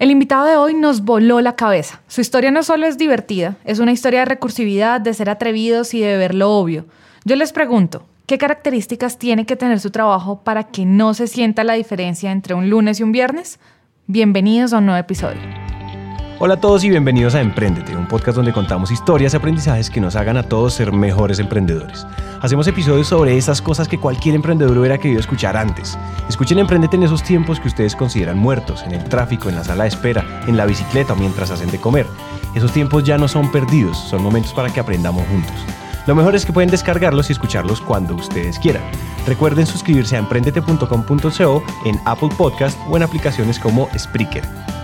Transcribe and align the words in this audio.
El 0.00 0.10
invitado 0.10 0.46
de 0.46 0.56
hoy 0.56 0.72
nos 0.72 1.02
voló 1.02 1.42
la 1.42 1.56
cabeza. 1.56 2.00
Su 2.08 2.22
historia 2.22 2.50
no 2.50 2.62
solo 2.62 2.86
es 2.86 2.96
divertida, 2.96 3.58
es 3.66 3.80
una 3.80 3.92
historia 3.92 4.20
de 4.20 4.24
recursividad, 4.24 4.98
de 4.98 5.12
ser 5.12 5.28
atrevidos 5.28 5.92
y 5.92 6.00
de 6.00 6.16
ver 6.16 6.34
lo 6.34 6.52
obvio. 6.52 6.86
Yo 7.26 7.36
les 7.36 7.52
pregunto, 7.52 8.06
¿qué 8.24 8.38
características 8.38 9.18
tiene 9.18 9.44
que 9.44 9.56
tener 9.56 9.78
su 9.78 9.90
trabajo 9.90 10.40
para 10.42 10.64
que 10.64 10.86
no 10.86 11.12
se 11.12 11.26
sienta 11.26 11.64
la 11.64 11.74
diferencia 11.74 12.32
entre 12.32 12.54
un 12.54 12.70
lunes 12.70 12.98
y 12.98 13.02
un 13.02 13.12
viernes? 13.12 13.60
Bienvenidos 14.06 14.72
a 14.72 14.78
un 14.78 14.86
nuevo 14.86 15.00
episodio. 15.00 15.42
Hola 16.42 16.54
a 16.54 16.56
todos 16.56 16.82
y 16.84 16.88
bienvenidos 16.88 17.34
a 17.34 17.42
Emprendete, 17.42 17.94
un 17.94 18.08
podcast 18.08 18.34
donde 18.34 18.54
contamos 18.54 18.90
historias 18.90 19.34
y 19.34 19.36
aprendizajes 19.36 19.90
que 19.90 20.00
nos 20.00 20.16
hagan 20.16 20.38
a 20.38 20.42
todos 20.42 20.72
ser 20.72 20.90
mejores 20.90 21.38
emprendedores. 21.38 22.06
Hacemos 22.40 22.66
episodios 22.66 23.08
sobre 23.08 23.36
esas 23.36 23.60
cosas 23.60 23.88
que 23.88 23.98
cualquier 23.98 24.36
emprendedor 24.36 24.78
hubiera 24.78 24.96
querido 24.96 25.20
escuchar 25.20 25.54
antes. 25.54 25.98
Escuchen 26.30 26.58
Emprendete 26.58 26.96
en 26.96 27.02
esos 27.02 27.22
tiempos 27.22 27.60
que 27.60 27.68
ustedes 27.68 27.94
consideran 27.94 28.38
muertos, 28.38 28.82
en 28.84 28.92
el 28.92 29.04
tráfico, 29.04 29.50
en 29.50 29.56
la 29.56 29.64
sala 29.64 29.84
de 29.84 29.90
espera, 29.90 30.24
en 30.46 30.56
la 30.56 30.64
bicicleta 30.64 31.12
o 31.12 31.16
mientras 31.16 31.50
hacen 31.50 31.70
de 31.70 31.78
comer. 31.78 32.06
Esos 32.54 32.72
tiempos 32.72 33.04
ya 33.04 33.18
no 33.18 33.28
son 33.28 33.52
perdidos, 33.52 33.98
son 33.98 34.22
momentos 34.22 34.54
para 34.54 34.72
que 34.72 34.80
aprendamos 34.80 35.26
juntos. 35.26 35.54
Lo 36.06 36.14
mejor 36.14 36.34
es 36.34 36.46
que 36.46 36.54
pueden 36.54 36.70
descargarlos 36.70 37.28
y 37.28 37.34
escucharlos 37.34 37.82
cuando 37.82 38.14
ustedes 38.14 38.58
quieran. 38.58 38.82
Recuerden 39.26 39.66
suscribirse 39.66 40.16
a 40.16 40.20
emprendete.com.co 40.20 41.62
en 41.84 42.00
Apple 42.06 42.30
Podcast 42.38 42.78
o 42.88 42.96
en 42.96 43.02
aplicaciones 43.02 43.58
como 43.58 43.90
Spreaker. 43.94 44.79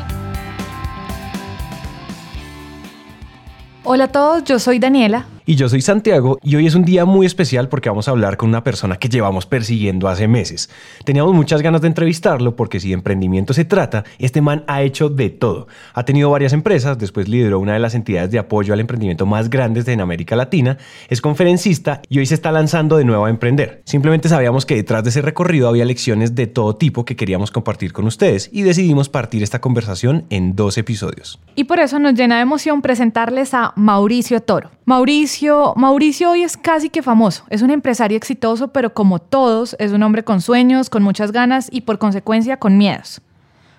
Hola 3.89 4.07
a 4.07 4.09
todos, 4.09 4.43
yo 4.43 4.59
soy 4.59 4.81
Daniela. 4.81 5.27
Y 5.49 5.55
yo 5.55 5.69
soy 5.69 5.81
Santiago 5.81 6.41
y 6.43 6.57
hoy 6.57 6.67
es 6.67 6.75
un 6.75 6.85
día 6.85 7.05
muy 7.05 7.25
especial 7.25 7.69
porque 7.69 7.89
vamos 7.89 8.09
a 8.09 8.11
hablar 8.11 8.37
con 8.37 8.49
una 8.49 8.65
persona 8.65 8.97
que 8.97 9.09
llevamos 9.09 9.47
persiguiendo 9.47 10.09
hace 10.09 10.27
meses. 10.27 10.69
Teníamos 11.05 11.35
muchas 11.35 11.63
ganas 11.63 11.83
de 11.83 11.87
entrevistarlo 11.87 12.57
porque 12.57 12.81
si 12.81 12.89
de 12.89 12.95
emprendimiento 12.95 13.55
se 13.55 13.65
trata, 13.65 14.03
este 14.19 14.41
man 14.41 14.65
ha 14.67 14.83
hecho 14.83 15.09
de 15.09 15.31
todo. 15.31 15.69
Ha 15.95 16.05
tenido 16.05 16.31
varias 16.31 16.53
empresas, 16.53 16.99
después 16.99 17.29
lideró 17.29 17.61
una 17.61 17.75
de 17.75 17.79
las 17.79 17.95
entidades 17.95 18.33
de 18.33 18.41
apoyo 18.41 18.75
al 18.75 18.81
emprendimiento 18.81 19.25
más 19.25 19.49
grandes 19.49 19.87
en 19.87 20.01
América 20.01 20.35
Latina, 20.35 20.79
es 21.09 21.21
conferencista 21.21 22.03
y 22.09 22.19
hoy 22.19 22.27
se 22.27 22.35
está 22.35 22.51
lanzando 22.51 22.97
de 22.97 23.05
nuevo 23.05 23.27
a 23.27 23.31
emprender. 23.31 23.83
Simplemente 23.85 24.29
sabíamos 24.29 24.67
que 24.67 24.75
detrás 24.75 25.05
de 25.05 25.11
ese 25.11 25.23
recorrido 25.23 25.69
había 25.69 25.85
lecciones 25.85 26.35
de 26.35 26.49
todo 26.49 26.75
tipo 26.75 27.05
que 27.05 27.15
queríamos 27.15 27.53
compartir 27.53 27.93
con 27.93 28.07
ustedes 28.07 28.51
y 28.53 28.63
decidimos 28.63 29.09
partir 29.09 29.45
esta 29.45 29.61
conversación 29.61 30.25
en 30.29 30.57
dos 30.57 30.77
episodios. 30.77 31.39
Y 31.55 31.65
por 31.65 31.79
eso 31.79 32.01
nos 32.01 32.15
llena 32.15 32.35
de 32.35 32.43
emoción 32.43 32.83
presentarles 32.83 33.55
a 33.55 33.75
Mauricio 33.77 34.41
Toro. 34.41 34.76
Mauricio, 34.89 35.75
Mauricio 35.75 36.31
hoy 36.31 36.45
es 36.45 36.57
casi 36.57 36.91
que 36.91 37.03
famoso, 37.03 37.43
es 37.51 37.63
un 37.63 37.73
empresario 37.73 38.17
exitoso, 38.17 38.69
pero 38.69 38.95
como 38.95 39.19
todos, 39.19 39.75
es 39.81 39.91
un 39.91 40.05
hombre 40.05 40.23
con 40.23 40.41
sueños, 40.41 40.91
con 40.91 41.03
muchas 41.03 41.33
ganas 41.33 41.67
y 41.73 41.81
por 41.81 41.99
consecuencia 41.99 42.59
con 42.59 42.79
miedos. 42.79 43.21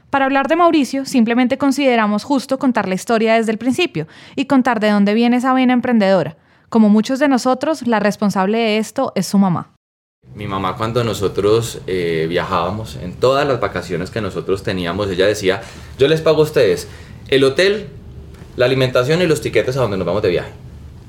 Para 0.10 0.26
hablar 0.26 0.50
de 0.50 0.58
Mauricio, 0.58 1.06
simplemente 1.06 1.58
consideramos 1.58 2.26
justo 2.26 2.60
contar 2.60 2.90
la 2.90 2.96
historia 2.96 3.36
desde 3.36 3.54
el 3.54 3.58
principio 3.58 4.06
y 4.36 4.48
contar 4.48 4.82
de 4.82 4.92
dónde 4.92 5.14
viene 5.14 5.38
esa 5.38 5.54
vena 5.54 5.72
emprendedora. 5.72 6.36
Como 6.68 6.90
muchos 6.90 7.20
de 7.20 7.30
nosotros, 7.30 7.88
la 7.88 8.02
responsable 8.02 8.58
de 8.58 8.78
esto 8.78 9.14
es 9.16 9.28
su 9.28 9.38
mamá. 9.38 9.72
Mi 10.36 10.46
mamá 10.46 10.76
cuando 10.76 11.06
nosotros 11.06 11.80
eh, 11.88 12.26
viajábamos, 12.28 12.98
en 12.98 13.14
todas 13.14 13.48
las 13.48 13.62
vacaciones 13.62 14.10
que 14.10 14.20
nosotros 14.20 14.62
teníamos, 14.62 15.10
ella 15.10 15.26
decía, 15.26 15.62
yo 15.98 16.10
les 16.10 16.20
pago 16.20 16.42
a 16.42 16.44
ustedes 16.44 16.90
el 17.30 17.46
hotel, 17.46 17.88
la 18.58 18.66
alimentación 18.66 19.22
y 19.22 19.26
los 19.26 19.40
tiquetes 19.40 19.78
a 19.78 19.82
donde 19.84 19.96
nos 19.96 20.06
vamos 20.06 20.22
de 20.22 20.32
viaje. 20.32 20.67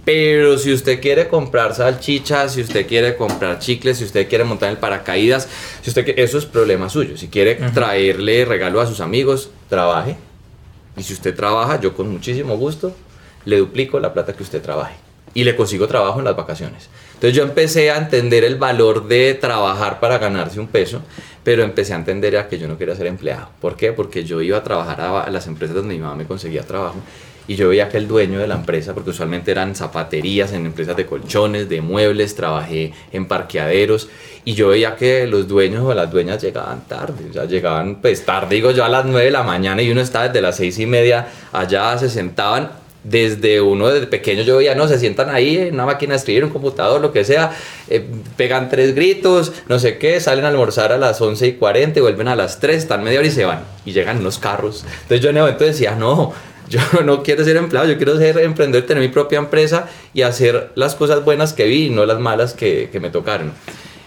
Pero 0.08 0.56
si 0.56 0.72
usted 0.72 1.02
quiere 1.02 1.28
comprar 1.28 1.74
salchichas, 1.74 2.54
si 2.54 2.62
usted 2.62 2.86
quiere 2.86 3.14
comprar 3.14 3.58
chicles, 3.58 3.98
si 3.98 4.04
usted 4.04 4.26
quiere 4.26 4.42
montar 4.42 4.70
el 4.70 4.78
paracaídas, 4.78 5.46
si 5.82 5.90
usted 5.90 6.14
eso 6.18 6.38
es 6.38 6.46
problema 6.46 6.88
suyo. 6.88 7.18
Si 7.18 7.28
quiere 7.28 7.56
traerle 7.74 8.46
regalo 8.46 8.80
a 8.80 8.86
sus 8.86 9.02
amigos, 9.02 9.50
trabaje. 9.68 10.16
Y 10.96 11.02
si 11.02 11.12
usted 11.12 11.34
trabaja, 11.34 11.78
yo 11.78 11.94
con 11.94 12.08
muchísimo 12.10 12.56
gusto 12.56 12.96
le 13.44 13.58
duplico 13.58 14.00
la 14.00 14.14
plata 14.14 14.32
que 14.32 14.42
usted 14.42 14.62
trabaje. 14.62 14.94
Y 15.34 15.44
le 15.44 15.54
consigo 15.54 15.86
trabajo 15.86 16.20
en 16.20 16.24
las 16.24 16.36
vacaciones. 16.36 16.88
Entonces 17.12 17.36
yo 17.36 17.42
empecé 17.42 17.90
a 17.90 17.98
entender 17.98 18.44
el 18.44 18.56
valor 18.56 19.08
de 19.08 19.34
trabajar 19.34 20.00
para 20.00 20.16
ganarse 20.16 20.58
un 20.58 20.68
peso, 20.68 21.02
pero 21.44 21.64
empecé 21.64 21.92
a 21.92 21.96
entender 21.96 22.48
que 22.48 22.58
yo 22.58 22.66
no 22.66 22.78
quería 22.78 22.96
ser 22.96 23.08
empleado. 23.08 23.50
¿Por 23.60 23.76
qué? 23.76 23.92
Porque 23.92 24.24
yo 24.24 24.40
iba 24.40 24.56
a 24.56 24.64
trabajar 24.64 25.02
a 25.02 25.28
las 25.28 25.46
empresas 25.46 25.76
donde 25.76 25.96
mi 25.96 26.00
mamá 26.00 26.14
me 26.14 26.24
conseguía 26.24 26.62
trabajo 26.62 26.96
y 27.48 27.56
yo 27.56 27.70
veía 27.70 27.88
que 27.88 27.96
el 27.96 28.06
dueño 28.06 28.38
de 28.38 28.46
la 28.46 28.54
empresa, 28.54 28.94
porque 28.94 29.10
usualmente 29.10 29.50
eran 29.50 29.74
zapaterías 29.74 30.52
en 30.52 30.66
empresas 30.66 30.96
de 30.96 31.06
colchones, 31.06 31.68
de 31.68 31.80
muebles, 31.80 32.36
trabajé 32.36 32.92
en 33.10 33.26
parqueaderos 33.26 34.08
y 34.44 34.54
yo 34.54 34.68
veía 34.68 34.94
que 34.94 35.26
los 35.26 35.48
dueños 35.48 35.82
o 35.84 35.94
las 35.94 36.10
dueñas 36.10 36.40
llegaban 36.42 36.86
tarde, 36.86 37.24
o 37.30 37.32
sea, 37.32 37.46
llegaban 37.46 37.96
pues 37.96 38.24
tarde, 38.24 38.54
digo 38.54 38.70
yo 38.70 38.84
a 38.84 38.88
las 38.88 39.06
9 39.06 39.24
de 39.24 39.30
la 39.30 39.42
mañana 39.42 39.82
y 39.82 39.90
uno 39.90 40.02
estaba 40.02 40.28
desde 40.28 40.42
las 40.42 40.56
seis 40.56 40.78
y 40.78 40.86
media 40.86 41.26
allá, 41.52 41.96
se 41.98 42.10
sentaban 42.10 42.70
desde 43.02 43.60
uno 43.60 43.88
desde 43.88 44.06
pequeño 44.06 44.42
yo 44.42 44.58
veía, 44.58 44.74
no, 44.74 44.88
se 44.88 44.98
sientan 44.98 45.30
ahí 45.30 45.56
en 45.56 45.74
una 45.74 45.86
máquina 45.86 46.12
de 46.12 46.18
escribir, 46.18 46.44
un 46.44 46.50
computador, 46.50 47.00
lo 47.00 47.12
que 47.12 47.24
sea, 47.24 47.52
eh, 47.88 48.04
pegan 48.36 48.68
tres 48.68 48.94
gritos, 48.94 49.52
no 49.68 49.78
sé 49.78 49.98
qué, 49.98 50.20
salen 50.20 50.44
a 50.44 50.48
almorzar 50.48 50.92
a 50.92 50.98
las 50.98 51.20
11 51.20 51.46
y 51.46 51.52
40 51.54 51.98
y 51.98 52.02
vuelven 52.02 52.28
a 52.28 52.36
las 52.36 52.60
3, 52.60 52.76
están 52.76 53.02
media 53.02 53.20
hora 53.20 53.28
y 53.28 53.30
se 53.30 53.44
van 53.44 53.60
y 53.86 53.92
llegan 53.92 54.18
unos 54.18 54.38
carros. 54.38 54.84
Entonces 55.02 55.20
yo 55.20 55.30
en 55.30 55.36
ese 55.36 55.42
momento 55.42 55.64
decía, 55.64 55.94
no, 55.94 56.34
yo 56.92 57.02
no 57.04 57.22
quiero 57.22 57.44
ser 57.44 57.56
empleado, 57.56 57.88
yo 57.88 57.96
quiero 57.96 58.16
ser 58.16 58.38
emprendedor, 58.38 58.86
tener 58.86 59.02
mi 59.02 59.08
propia 59.08 59.38
empresa 59.38 59.88
y 60.14 60.22
hacer 60.22 60.70
las 60.74 60.94
cosas 60.94 61.24
buenas 61.24 61.52
que 61.52 61.66
vi, 61.66 61.90
no 61.90 62.06
las 62.06 62.20
malas 62.20 62.54
que, 62.54 62.90
me 63.00 63.10
tocaron. 63.10 63.52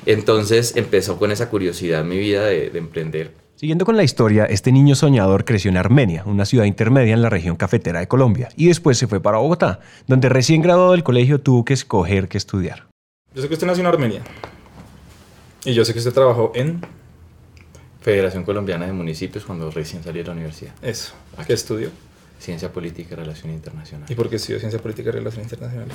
Entonces 0.06 0.76
empezó 0.76 1.18
con 1.18 1.32
esa 1.32 1.50
curiosidad 1.50 2.04
mi 2.04 2.18
vida 2.18 2.46
de, 2.46 2.70
de 2.70 2.80
emprender. 2.80 3.32
Siguiendo 3.56 3.86
con 3.86 3.96
la 3.96 4.04
historia, 4.04 4.46
este 4.46 4.72
niño 4.72 4.96
soñador 4.96 5.46
creció 5.46 5.70
en 5.70 5.78
Armenia, 5.78 6.24
una 6.26 6.46
ciudad 6.46 6.66
intermedia 6.66 7.14
en 7.14 7.22
la 7.22 7.30
región 7.30 7.56
cafetera 7.56 8.00
de 8.00 8.08
Colombia, 8.08 8.50
y 8.56 8.68
después 8.68 8.98
se 8.98 9.08
fue 9.08 9.22
para 9.22 9.38
Bogotá, 9.38 9.82
donde 10.08 10.30
recién 10.30 10.64
graduado 10.64 10.94
del 10.94 11.04
colegio 11.04 11.40
tuvo 11.40 11.64
que 11.64 11.74
escoger 11.74 12.28
qué 12.28 12.40
estudiar. 12.40 12.88
Yo 13.36 13.42
sé 13.42 13.48
que 13.48 13.54
usted 13.54 13.68
nació 13.68 13.82
en 13.82 13.88
Armenia. 13.88 14.22
Y 15.64 15.74
yo 15.74 15.86
sé 15.86 15.94
que 15.94 16.00
usted 16.00 16.12
trabajó 16.12 16.52
en 16.56 16.82
Federación 18.02 18.44
Colombiana 18.44 18.88
de 18.88 18.94
Municipios 18.94 19.46
cuando 19.46 19.70
recién 19.70 20.04
salió 20.04 20.24
de 20.24 20.28
la 20.28 20.34
universidad. 20.34 20.74
Eso. 20.82 21.14
¿A 21.38 21.46
qué 21.46 21.54
estudió? 21.54 21.92
Ciencia 22.42 22.74
Política 22.74 23.14
y 23.14 23.18
Relación 23.18 23.54
Internacional. 23.54 24.12
¿Y 24.12 24.16
por 24.16 24.28
qué 24.28 24.38
estudió 24.38 24.60
Ciencia 24.60 24.82
Política 24.82 25.10
y 25.10 25.12
Relación 25.12 25.44
Internacional? 25.44 25.88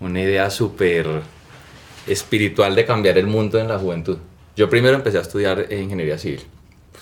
Una 0.00 0.20
idea 0.20 0.50
súper 0.50 1.06
espiritual 2.06 2.74
de 2.74 2.84
cambiar 2.84 3.16
el 3.16 3.26
mundo 3.26 3.58
en 3.58 3.66
la 3.66 3.78
juventud. 3.78 4.18
Yo 4.54 4.68
primero 4.68 4.96
empecé 4.96 5.16
a 5.16 5.22
estudiar 5.22 5.72
Ingeniería 5.72 6.18
Civil. 6.18 6.42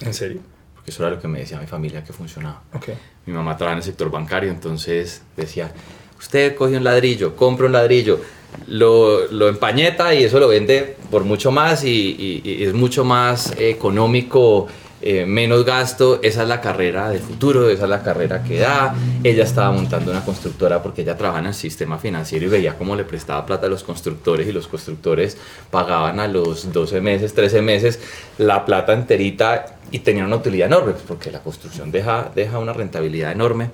¿En 0.00 0.14
serio? 0.14 0.40
Porque 0.72 0.92
eso 0.92 1.02
era 1.04 1.16
lo 1.16 1.20
que 1.20 1.26
me 1.26 1.40
decía 1.40 1.58
mi 1.58 1.66
familia 1.66 2.04
que 2.04 2.12
funcionaba. 2.12 2.62
Okay. 2.72 2.94
Mi 3.26 3.32
mamá 3.32 3.56
trabajaba 3.56 3.72
en 3.72 3.78
el 3.78 3.84
sector 3.84 4.08
bancario, 4.08 4.50
entonces 4.50 5.22
decía, 5.36 5.72
usted 6.16 6.54
coge 6.54 6.76
un 6.76 6.84
ladrillo, 6.84 7.34
compra 7.34 7.66
un 7.66 7.72
ladrillo, 7.72 8.20
lo, 8.68 9.26
lo 9.32 9.48
empañeta 9.48 10.14
y 10.14 10.22
eso 10.22 10.38
lo 10.38 10.46
vende 10.46 10.96
por 11.10 11.24
mucho 11.24 11.50
más 11.50 11.82
y, 11.84 12.42
y 12.44 12.62
es 12.62 12.72
mucho 12.72 13.04
más 13.04 13.52
económico 13.58 14.68
eh, 15.06 15.26
menos 15.26 15.66
gasto, 15.66 16.18
esa 16.22 16.44
es 16.44 16.48
la 16.48 16.62
carrera 16.62 17.10
del 17.10 17.20
futuro, 17.20 17.68
esa 17.68 17.84
es 17.84 17.90
la 17.90 18.02
carrera 18.02 18.42
que 18.42 18.58
da. 18.58 18.94
Ella 19.22 19.44
estaba 19.44 19.70
montando 19.70 20.10
una 20.10 20.24
constructora 20.24 20.82
porque 20.82 21.02
ella 21.02 21.14
trabajaba 21.14 21.40
en 21.40 21.48
el 21.48 21.54
sistema 21.54 21.98
financiero 21.98 22.46
y 22.46 22.48
veía 22.48 22.78
cómo 22.78 22.96
le 22.96 23.04
prestaba 23.04 23.44
plata 23.44 23.66
a 23.66 23.68
los 23.68 23.84
constructores 23.84 24.48
y 24.48 24.52
los 24.52 24.66
constructores 24.66 25.36
pagaban 25.70 26.20
a 26.20 26.26
los 26.26 26.72
12 26.72 27.02
meses, 27.02 27.34
13 27.34 27.60
meses 27.60 28.00
la 28.38 28.64
plata 28.64 28.94
enterita 28.94 29.76
y 29.90 29.98
tenían 29.98 30.24
una 30.24 30.36
utilidad 30.36 30.68
enorme, 30.68 30.92
pues, 30.92 31.04
porque 31.06 31.30
la 31.30 31.40
construcción 31.40 31.92
deja, 31.92 32.30
deja 32.34 32.58
una 32.58 32.72
rentabilidad 32.72 33.30
enorme. 33.30 33.72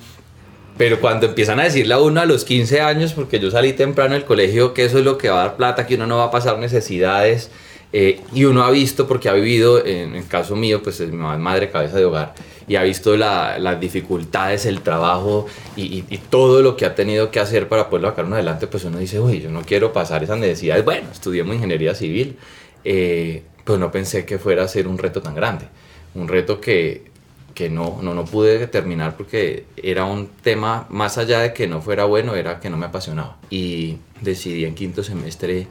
Pero 0.76 1.00
cuando 1.00 1.26
empiezan 1.26 1.60
a 1.60 1.62
decirle 1.62 1.94
a 1.94 2.00
uno 2.00 2.20
a 2.20 2.24
los 2.24 2.44
15 2.44 2.80
años, 2.80 3.12
porque 3.12 3.38
yo 3.38 3.52
salí 3.52 3.72
temprano 3.72 4.14
del 4.14 4.24
colegio, 4.24 4.74
que 4.74 4.84
eso 4.84 4.98
es 4.98 5.04
lo 5.04 5.16
que 5.16 5.28
va 5.28 5.42
a 5.42 5.46
dar 5.46 5.56
plata, 5.56 5.86
que 5.86 5.94
uno 5.94 6.08
no 6.08 6.16
va 6.18 6.24
a 6.24 6.30
pasar 6.32 6.58
necesidades, 6.58 7.52
eh, 7.92 8.20
y 8.32 8.44
uno 8.44 8.62
ha 8.62 8.70
visto, 8.70 9.08
porque 9.08 9.28
ha 9.28 9.32
vivido, 9.32 9.84
en 9.84 10.14
el 10.14 10.26
caso 10.26 10.54
mío, 10.54 10.82
pues 10.82 11.00
es 11.00 11.10
mi 11.10 11.18
madre 11.18 11.70
cabeza 11.70 11.96
de 11.96 12.04
hogar, 12.04 12.34
y 12.68 12.76
ha 12.76 12.82
visto 12.82 13.16
las 13.16 13.80
dificultades, 13.80 14.64
el 14.64 14.80
trabajo 14.82 15.46
y, 15.74 16.02
todo 16.30 16.62
lo 16.62 16.76
que 16.76 16.86
ha 16.86 16.94
tenido 16.94 17.30
que 17.32 17.40
hacer 17.40 17.66
para 17.66 17.90
poderlo 17.90 18.10
sacar 18.10 18.26
uno 18.26 18.36
adelante, 18.36 18.68
pues 18.68 18.84
uno 18.84 18.98
dice, 18.98 19.18
uy, 19.18 19.40
yo 19.40 19.50
no 19.50 19.62
quiero 19.62 19.92
pasar 19.92 20.22
esas 20.22 20.38
necesidades. 20.38 20.84
Bueno, 20.84 21.08
estudiamos 21.10 21.56
ingeniería 21.56 21.94
civil, 21.96 22.36
eh, 22.84 23.42
pero 23.64 23.78
no 23.78 23.90
pensé 23.90 24.24
que 24.24 24.38
fuera 24.38 24.62
a 24.62 24.68
ser 24.68 24.86
un 24.86 24.98
reto 24.98 25.20
tan 25.20 25.34
grande. 25.34 25.66
Un 26.14 26.28
reto 26.28 26.60
que, 26.60 27.10
que 27.54 27.68
no, 27.70 27.98
no, 28.02 28.14
no 28.14 28.24
pude 28.24 28.68
terminar 28.68 29.16
porque 29.16 29.64
era 29.76 30.04
un 30.04 30.28
tema, 30.28 30.86
más 30.90 31.18
allá 31.18 31.40
de 31.40 31.52
que 31.52 31.66
no 31.66 31.82
fuera 31.82 32.04
bueno, 32.04 32.36
era 32.36 32.60
que 32.60 32.70
no 32.70 32.76
me 32.76 32.86
apasionaba. 32.86 33.38
Y 33.50 33.96
decidí 34.20 34.64
en 34.64 34.76
quinto 34.76 35.02
semestre 35.02 35.66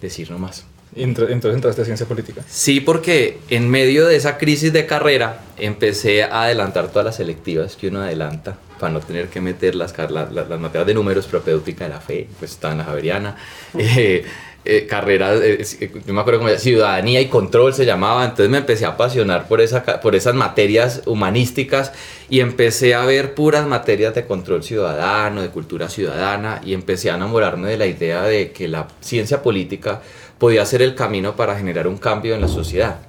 decir 0.00 0.30
no 0.30 0.38
más 0.38 0.64
entonces 0.96 1.54
entraste 1.54 1.82
a 1.82 1.84
ciencia 1.84 2.06
política. 2.06 2.42
Sí, 2.48 2.80
porque 2.80 3.38
en 3.50 3.68
medio 3.70 4.06
de 4.06 4.16
esa 4.16 4.38
crisis 4.38 4.72
de 4.72 4.86
carrera 4.86 5.42
empecé 5.58 6.22
a 6.24 6.44
adelantar 6.44 6.88
todas 6.88 7.04
las 7.04 7.16
selectivas 7.16 7.76
que 7.76 7.88
uno 7.88 8.00
adelanta 8.00 8.58
para 8.80 8.92
no 8.92 9.00
tener 9.00 9.28
que 9.28 9.40
meter 9.40 9.74
las, 9.74 9.96
las, 10.10 10.32
las 10.32 10.60
materias 10.60 10.86
de 10.86 10.94
números, 10.94 11.26
propedéutica 11.26 11.84
de 11.84 11.90
la 11.90 12.00
fe, 12.00 12.28
pues 12.38 12.52
estaba 12.52 12.72
en 12.72 12.78
la 12.78 12.84
Javeriana. 12.84 13.36
Eh, 13.78 14.24
eh, 14.68 14.84
carreras, 14.84 15.40
eh, 15.42 15.64
eh, 15.80 15.92
yo 16.04 16.12
me 16.12 16.20
acuerdo 16.20 16.40
como 16.40 16.50
ciudadanía 16.56 17.20
y 17.20 17.26
control 17.28 17.72
se 17.72 17.86
llamaba, 17.86 18.24
entonces 18.24 18.48
me 18.48 18.58
empecé 18.58 18.84
a 18.84 18.88
apasionar 18.88 19.46
por, 19.46 19.60
esa, 19.60 20.00
por 20.00 20.16
esas 20.16 20.34
materias 20.34 21.02
humanísticas 21.06 21.92
y 22.28 22.40
empecé 22.40 22.92
a 22.96 23.04
ver 23.04 23.34
puras 23.34 23.64
materias 23.68 24.12
de 24.16 24.26
control 24.26 24.64
ciudadano, 24.64 25.40
de 25.40 25.50
cultura 25.50 25.88
ciudadana 25.88 26.60
y 26.64 26.74
empecé 26.74 27.12
a 27.12 27.14
enamorarme 27.14 27.68
de 27.68 27.76
la 27.76 27.86
idea 27.86 28.24
de 28.24 28.50
que 28.50 28.66
la 28.66 28.88
ciencia 29.00 29.40
política 29.40 30.02
podía 30.38 30.64
ser 30.66 30.82
el 30.82 30.94
camino 30.94 31.36
para 31.36 31.56
generar 31.56 31.86
un 31.88 31.96
cambio 31.96 32.34
en 32.34 32.40
la 32.40 32.48
sociedad. 32.48 33.00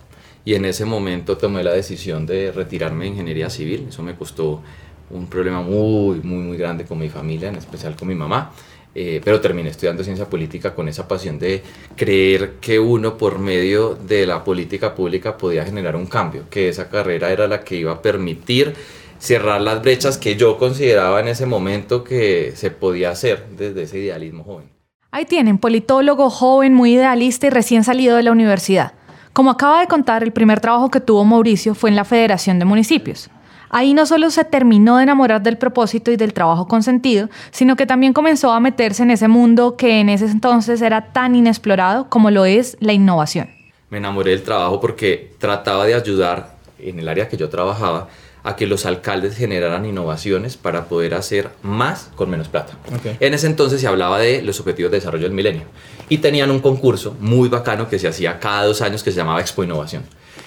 Y 0.46 0.56
en 0.56 0.66
ese 0.66 0.86
momento 0.86 1.38
tomé 1.38 1.64
la 1.64 1.74
decisión 1.74 2.26
de 2.26 2.52
retirarme 2.52 3.06
de 3.06 3.12
ingeniería 3.12 3.50
civil, 3.50 3.88
eso 3.90 4.02
me 4.02 4.16
costó 4.16 4.62
un 5.10 5.28
problema 5.28 5.62
muy, 5.62 6.20
muy, 6.22 6.40
muy 6.40 6.58
grande 6.58 6.86
con 6.86 7.00
mi 7.00 7.10
familia, 7.10 7.50
en 7.50 7.56
especial 7.56 7.96
con 7.96 8.08
mi 8.08 8.16
mamá. 8.16 8.52
Eh, 9.00 9.22
pero 9.24 9.40
terminé 9.40 9.70
estudiando 9.70 10.04
ciencia 10.04 10.28
política 10.28 10.74
con 10.74 10.88
esa 10.88 11.08
pasión 11.08 11.38
de 11.38 11.62
creer 11.96 12.54
que 12.60 12.80
uno 12.80 13.16
por 13.16 13.38
medio 13.38 13.94
de 13.94 14.26
la 14.26 14.44
política 14.44 14.96
pública 14.96 15.38
podía 15.38 15.64
generar 15.64 15.96
un 15.96 16.08
cambio, 16.08 16.46
que 16.50 16.70
esa 16.70 16.90
carrera 16.90 17.32
era 17.32 17.48
la 17.48 17.64
que 17.64 17.76
iba 17.76 17.92
a 17.92 18.02
permitir 18.02 18.74
cerrar 19.20 19.62
las 19.62 19.84
brechas 19.84 20.18
que 20.18 20.36
yo 20.36 20.58
consideraba 20.58 21.20
en 21.20 21.28
ese 21.28 21.46
momento 21.46 22.04
que 22.04 22.54
se 22.56 22.72
podía 22.72 23.12
hacer 23.12 23.46
desde 23.56 23.84
ese 23.84 24.00
idealismo 24.00 24.44
joven. 24.44 24.77
Ahí 25.10 25.26
tienen, 25.26 25.58
politólogo 25.58 26.30
joven, 26.30 26.74
muy 26.74 26.96
idealista 26.96 27.48
y 27.48 27.50
recién 27.50 27.86
salido 27.86 28.18
de 28.18 28.24
la 28.24 28.32
universidad. 28.32 28.92
Como 29.32 29.52
acaba 29.52 29.80
de 29.80 29.88
contar, 29.88 30.22
el 30.22 30.34
primer 30.34 30.60
trabajo 30.60 30.92
que 30.92 31.00
tuvo 31.00 31.24
Mauricio 31.24 31.76
fue 31.76 31.90
en 31.90 31.96
la 31.96 32.04
Federación 32.04 32.60
de 32.60 32.66
Municipios. 32.66 33.30
Ahí 33.70 33.94
no 33.94 34.06
solo 34.06 34.30
se 34.32 34.44
terminó 34.44 34.98
de 34.98 35.04
enamorar 35.04 35.42
del 35.42 35.58
propósito 35.58 36.12
y 36.12 36.18
del 36.18 36.34
trabajo 36.34 36.68
con 36.68 36.84
sentido, 36.84 37.30
sino 37.52 37.76
que 37.76 37.86
también 37.86 38.12
comenzó 38.14 38.52
a 38.52 38.60
meterse 38.60 39.04
en 39.04 39.12
ese 39.12 39.30
mundo 39.30 39.78
que 39.78 40.02
en 40.02 40.10
ese 40.10 40.26
entonces 40.26 40.82
era 40.82 41.14
tan 41.14 41.36
inexplorado 41.36 42.10
como 42.10 42.30
lo 42.30 42.46
es 42.46 42.76
la 42.82 42.94
innovación. 42.94 43.50
Me 43.90 44.00
enamoré 44.00 44.32
del 44.32 44.44
trabajo 44.44 44.82
porque 44.82 45.34
trataba 45.40 45.86
de 45.86 45.96
ayudar 45.96 46.57
en 46.80 47.00
el 47.00 47.08
área 47.08 47.28
que 47.30 47.38
yo 47.38 47.50
trabajaba 47.50 48.10
a 48.44 48.56
que 48.56 48.68
los 48.68 48.86
alcaldes 48.86 49.36
generaran 49.36 49.86
innovaciones 49.86 50.58
para 50.58 50.86
poder 50.86 51.14
hacer 51.14 51.50
más 51.64 52.10
con 52.16 52.30
menos 52.30 52.48
plata. 52.48 52.78
En 53.20 53.34
ese 53.34 53.48
entonces 53.48 53.82
se 53.82 53.88
hablaba 53.88 54.20
de 54.20 54.42
los 54.42 54.60
objetivos 54.60 54.92
de 54.92 54.98
desarrollo 54.98 55.24
del 55.24 55.34
milenio 55.34 55.64
y 56.08 56.20
tenían 56.20 56.52
un 56.52 56.60
concurso 56.60 57.16
muy 57.20 57.50
bacano 57.50 57.90
que 57.90 58.00
se 58.00 58.08
hacía 58.08 58.40
cada 58.40 58.66
dos 58.66 58.82
años 58.82 59.04
que 59.04 59.12
se 59.12 59.18
llamaba 59.18 59.42
Expo 59.42 59.64
Innovación. 59.64 60.04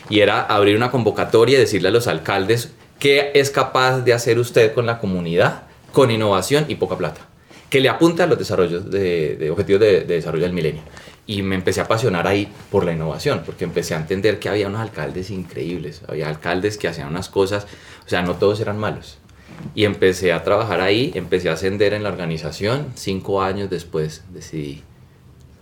Y 0.09 0.21
era 0.21 0.43
abrir 0.43 0.77
una 0.77 0.91
convocatoria 0.91 1.56
y 1.56 1.61
decirle 1.61 1.88
a 1.88 1.93
los 1.93 2.06
alcaldes 2.06 2.71
¿Qué 3.00 3.32
es 3.35 3.50
capaz 3.50 4.03
de 4.03 4.12
hacer 4.12 4.38
usted 4.38 4.75
con 4.75 4.85
la 4.85 4.99
comunidad 4.99 5.62
con 5.91 6.11
innovación 6.11 6.67
y 6.69 6.75
poca 6.75 6.99
plata? 6.99 7.23
Que 7.71 7.81
le 7.81 7.88
apunte 7.88 8.23
a 8.23 8.27
los 8.27 8.38
desarrollos 8.38 8.91
de, 8.91 9.49
objetivos 9.50 9.81
de, 9.81 10.03
desarrollo 10.03 10.44
del 10.44 10.53
milenio. 10.53 10.82
Y 11.31 11.43
me 11.43 11.55
empecé 11.55 11.81
a 11.81 11.85
apasionar 11.85 12.27
ahí 12.27 12.49
por 12.73 12.85
la 12.85 12.93
innovación, 12.93 13.43
porque 13.47 13.62
empecé 13.62 13.94
a 13.94 13.99
entender 13.99 14.41
que 14.41 14.49
había 14.49 14.67
unos 14.67 14.81
alcaldes 14.81 15.31
increíbles, 15.31 16.03
había 16.09 16.29
alcaldes 16.29 16.77
que 16.77 16.88
hacían 16.88 17.06
unas 17.06 17.29
cosas, 17.29 17.69
o 18.05 18.09
sea, 18.09 18.23
no 18.23 18.35
todos 18.35 18.59
eran 18.59 18.79
malos. 18.79 19.19
Y 19.77 19.85
empecé 19.85 20.32
a 20.32 20.43
trabajar 20.43 20.81
ahí, 20.81 21.12
empecé 21.15 21.49
a 21.49 21.53
ascender 21.53 21.94
en 21.94 22.03
la 22.03 22.09
organización, 22.09 22.87
cinco 22.97 23.43
años 23.43 23.71
después 23.71 24.25
decidí 24.32 24.82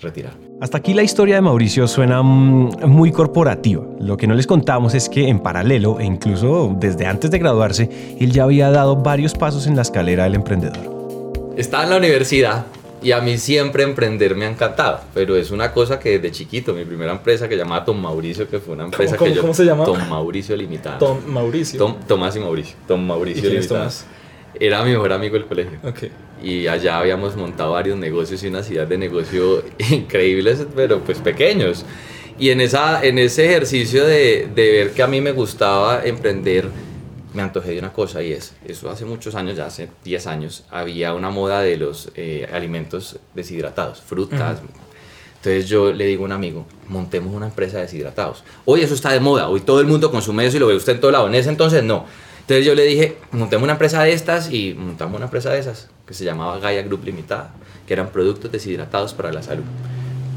retirar. 0.01 0.33
Hasta 0.63 0.79
aquí 0.79 0.95
la 0.95 1.03
historia 1.03 1.35
de 1.35 1.43
Mauricio 1.43 1.87
suena 1.87 2.23
mm, 2.23 2.87
muy 2.87 3.13
corporativa. 3.13 3.85
Lo 4.01 4.17
que 4.17 4.27
no 4.27 4.35
les 4.35 4.47
contamos 4.47 4.95
es 4.95 5.11
que 5.11 5.29
en 5.29 5.41
paralelo, 5.41 6.01
e 6.01 6.07
incluso 6.07 6.75
desde 6.79 7.05
antes 7.05 7.31
de 7.31 7.39
graduarse, 7.39 8.17
él 8.19 8.33
ya 8.33 8.45
había 8.45 8.71
dado 8.71 8.97
varios 8.97 9.35
pasos 9.35 9.67
en 9.67 9.77
la 9.77 9.83
escalera 9.83 10.25
del 10.25 10.37
emprendedor. 10.37 10.97
Estaba 11.59 11.85
en 11.85 11.91
la 11.91 11.99
universidad 11.99 12.65
y 13.03 13.13
a 13.13 13.21
mí 13.21 13.39
siempre 13.39 13.85
emprender 13.85 14.35
me 14.35 14.47
ha 14.47 14.51
encantado, 14.51 15.01
pero 15.15 15.37
es 15.37 15.51
una 15.51 15.73
cosa 15.73 15.99
que 15.99 16.19
desde 16.19 16.33
chiquito, 16.33 16.75
mi 16.75 16.85
primera 16.85 17.13
empresa 17.13 17.49
que 17.49 17.57
llamaba 17.57 17.85
Tom 17.85 18.01
Mauricio, 18.01 18.49
que 18.49 18.59
fue 18.59 18.75
una 18.75 18.85
empresa 18.85 19.17
que 19.17 19.33
yo... 19.33 19.41
¿Cómo 19.41 19.55
se 19.55 19.65
llama? 19.65 19.85
Tom 19.85 20.09
Mauricio 20.09 20.57
Limitada. 20.57 20.99
Tom 20.99 21.19
Mauricio. 21.27 21.79
Tom, 21.79 21.97
Tomás 22.07 22.37
y 22.37 22.41
Mauricio. 22.41 22.77
Tom 22.87 23.07
Mauricio 23.07 23.49
Limitada. 23.49 23.91
Era 24.59 24.83
mi 24.83 24.91
mejor 24.91 25.13
amigo 25.13 25.35
del 25.35 25.47
colegio. 25.47 25.79
Okay. 25.85 26.11
Y 26.43 26.67
allá 26.67 26.99
habíamos 26.99 27.37
montado 27.37 27.73
varios 27.73 27.97
negocios 27.97 28.43
y 28.43 28.49
una 28.49 28.63
ciudad 28.63 28.87
de 28.87 28.99
negocio 28.99 29.63
increíbles, 29.91 30.67
pero 30.75 31.01
pues 31.01 31.19
pequeños. 31.19 31.85
Y 32.39 32.51
en, 32.51 32.61
esa, 32.61 33.05
en 33.05 33.19
ese 33.19 33.47
ejercicio 33.47 34.05
de, 34.05 34.49
de 34.55 34.73
ver 34.73 34.91
que 34.93 35.03
a 35.03 35.07
mí 35.07 35.21
me 35.21 35.33
gustaba 35.33 36.05
emprender, 36.05 36.69
me 37.35 37.43
antojé 37.43 37.73
de 37.73 37.79
una 37.79 37.93
cosa 37.93 38.23
y 38.23 38.33
es, 38.33 38.55
eso 38.67 38.91
hace 38.91 39.05
muchos 39.05 39.35
años, 39.35 39.57
ya 39.57 39.67
hace 39.67 39.89
10 40.05 40.27
años, 40.27 40.65
había 40.71 41.15
una 41.15 41.31
moda 41.31 41.61
de 41.61 41.77
los 41.77 42.11
eh, 42.15 42.49
alimentos 42.53 43.19
deshidratados, 43.35 44.01
frutas. 44.01 44.61
Entonces 45.37 45.69
yo 45.69 45.93
le 45.93 46.07
digo 46.07 46.25
a 46.25 46.27
un 46.27 46.33
amigo, 46.33 46.67
montemos 46.89 47.35
una 47.35 47.47
empresa 47.47 47.77
de 47.77 47.85
deshidratados. 47.85 48.43
Hoy 48.65 48.81
eso 48.81 48.95
está 48.95 49.13
de 49.13 49.21
moda, 49.21 49.49
hoy 49.49 49.61
todo 49.61 49.81
el 49.81 49.87
mundo 49.87 50.11
consume 50.11 50.47
eso 50.47 50.57
y 50.57 50.61
lo 50.61 50.67
ve 50.67 50.75
usted 50.75 50.95
en 50.95 51.01
todo 51.01 51.11
lado. 51.11 51.29
En 51.29 51.35
ese 51.35 51.49
entonces 51.49 51.83
no. 51.85 52.07
Entonces 52.41 52.65
yo 52.65 52.75
le 52.75 52.85
dije, 52.85 53.19
montemos 53.31 53.65
una 53.65 53.75
empresa 53.75 54.03
de 54.03 54.13
estas 54.13 54.51
y 54.51 54.75
montamos 54.75 55.17
una 55.17 55.27
empresa 55.27 55.51
de 55.51 55.59
esas 55.59 55.89
que 56.07 56.15
se 56.15 56.25
llamaba 56.25 56.59
Gaia 56.59 56.83
Group 56.83 57.05
Limitada, 57.05 57.55
que 57.87 57.93
eran 57.93 58.09
productos 58.09 58.51
deshidratados 58.51 59.13
para 59.13 59.31
la 59.33 59.43
salud. 59.43 59.65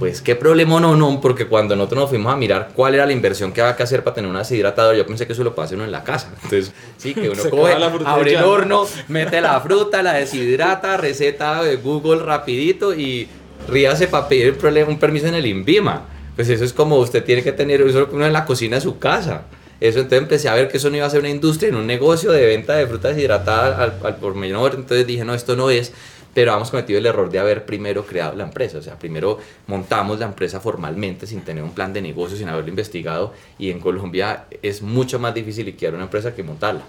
Pues 0.02 0.20
qué 0.20 0.36
problema 0.36 0.80
no, 0.80 0.96
no, 0.96 1.22
porque 1.22 1.46
cuando 1.46 1.76
nosotros 1.76 2.00
nos 2.00 2.10
fuimos 2.10 2.34
a 2.34 2.36
mirar 2.36 2.72
cuál 2.76 2.96
era 2.96 3.06
la 3.06 3.14
inversión 3.14 3.52
que 3.52 3.62
había 3.62 3.76
que 3.76 3.84
hacer 3.84 4.04
para 4.04 4.16
tener 4.16 4.32
un 4.32 4.36
deshidratador, 4.36 4.96
yo 4.96 5.06
pensé 5.06 5.28
que 5.28 5.34
eso 5.34 5.44
lo 5.44 5.54
puede 5.54 5.68
hacer 5.68 5.78
uno 5.78 5.86
en 5.86 5.92
la 5.92 6.04
casa. 6.04 6.32
Entonces, 6.42 6.74
sí, 6.98 7.14
que 7.14 7.30
uno 7.30 7.44
coge, 7.52 7.74
abre 8.04 8.34
el 8.34 8.44
horno, 8.44 8.88
mete 9.10 9.40
la 9.42 9.62
fruta, 9.62 10.02
la 10.02 10.14
deshidrata, 10.14 10.98
receta 10.98 11.62
de 11.62 11.76
Google 11.76 12.24
rapidito 12.24 12.96
y 12.96 13.28
ríase 13.68 14.08
para 14.08 14.28
pedir 14.28 14.58
un 14.88 14.98
permiso 14.98 15.28
en 15.28 15.36
el 15.36 15.46
INVIMA. 15.46 16.08
Pues 16.36 16.50
eso 16.50 16.64
es 16.64 16.74
como 16.74 16.98
usted 16.98 17.24
tiene 17.24 17.44
que 17.44 17.52
tener 17.52 17.80
eso 17.84 18.10
en 18.12 18.34
la 18.34 18.44
cocina 18.44 18.78
de 18.78 18.82
su 18.82 18.98
casa. 18.98 19.44
Eso 19.80 20.00
entonces 20.00 20.24
empecé 20.24 20.50
a 20.50 20.56
ver 20.56 20.68
que 20.68 20.78
eso 20.78 20.90
no 20.90 20.98
iba 20.98 21.06
a 21.06 21.12
ser 21.12 21.20
una 21.20 21.30
industria, 21.30 21.70
en 21.70 21.76
un 21.76 21.86
negocio 21.86 22.32
de 22.32 22.44
venta 22.44 22.74
de 22.74 22.88
frutas 22.88 23.16
hidratadas 23.16 23.78
al, 23.78 24.00
al 24.04 24.16
por 24.16 24.34
menor. 24.34 24.74
Entonces 24.74 25.06
dije, 25.06 25.24
no, 25.24 25.36
esto 25.36 25.56
no 25.56 25.70
es. 25.70 25.94
Pero 26.34 26.54
hemos 26.54 26.72
cometido 26.72 26.98
el 26.98 27.06
error 27.06 27.30
de 27.30 27.40
haber 27.40 27.66
primero 27.66 28.06
creado 28.06 28.36
la 28.36 28.44
empresa. 28.44 28.78
O 28.78 28.82
sea, 28.82 28.98
primero 28.98 29.40
montamos 29.68 30.20
la 30.20 30.26
empresa 30.26 30.60
formalmente 30.60 31.28
sin 31.28 31.42
tener 31.42 31.64
un 31.64 31.72
plan 31.72 31.92
de 31.92 32.02
negocio, 32.02 32.38
sin 32.38 32.48
haberlo 32.48 32.70
investigado. 32.70 33.34
Y 33.60 33.70
en 33.70 33.80
Colombia 33.80 34.46
es 34.62 34.82
mucho 34.82 35.20
más 35.20 35.34
difícil 35.34 35.66
liquidar 35.66 35.94
una 35.94 36.04
empresa 36.04 36.34
que 36.34 36.44
montarla. 36.44 36.84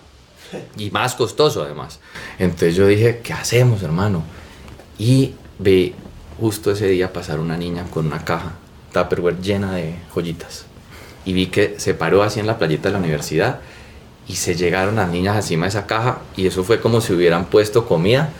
Y 0.76 0.90
más 0.90 1.14
costoso 1.14 1.62
además. 1.62 1.98
Entonces 2.38 2.76
yo 2.76 2.86
dije, 2.86 3.20
¿qué 3.22 3.32
hacemos, 3.32 3.82
hermano? 3.82 4.22
Y 4.98 5.34
ve 5.58 5.94
justo 6.38 6.70
ese 6.70 6.88
día 6.88 7.12
pasar 7.12 7.40
una 7.40 7.56
niña 7.56 7.84
con 7.90 8.06
una 8.06 8.24
caja 8.24 8.54
Tupperware 8.92 9.40
llena 9.40 9.72
de 9.74 9.94
joyitas 10.14 10.66
y 11.24 11.32
vi 11.32 11.46
que 11.46 11.76
se 11.78 11.94
paró 11.94 12.22
así 12.22 12.40
en 12.40 12.46
la 12.46 12.58
playita 12.58 12.88
de 12.88 12.92
la 12.92 12.98
universidad 12.98 13.60
y 14.28 14.36
se 14.36 14.54
llegaron 14.54 14.96
las 14.96 15.08
niñas 15.08 15.36
encima 15.36 15.66
de 15.66 15.70
esa 15.70 15.86
caja 15.86 16.18
y 16.36 16.46
eso 16.46 16.64
fue 16.64 16.80
como 16.80 17.00
si 17.00 17.12
hubieran 17.12 17.46
puesto 17.46 17.86
comida. 17.86 18.30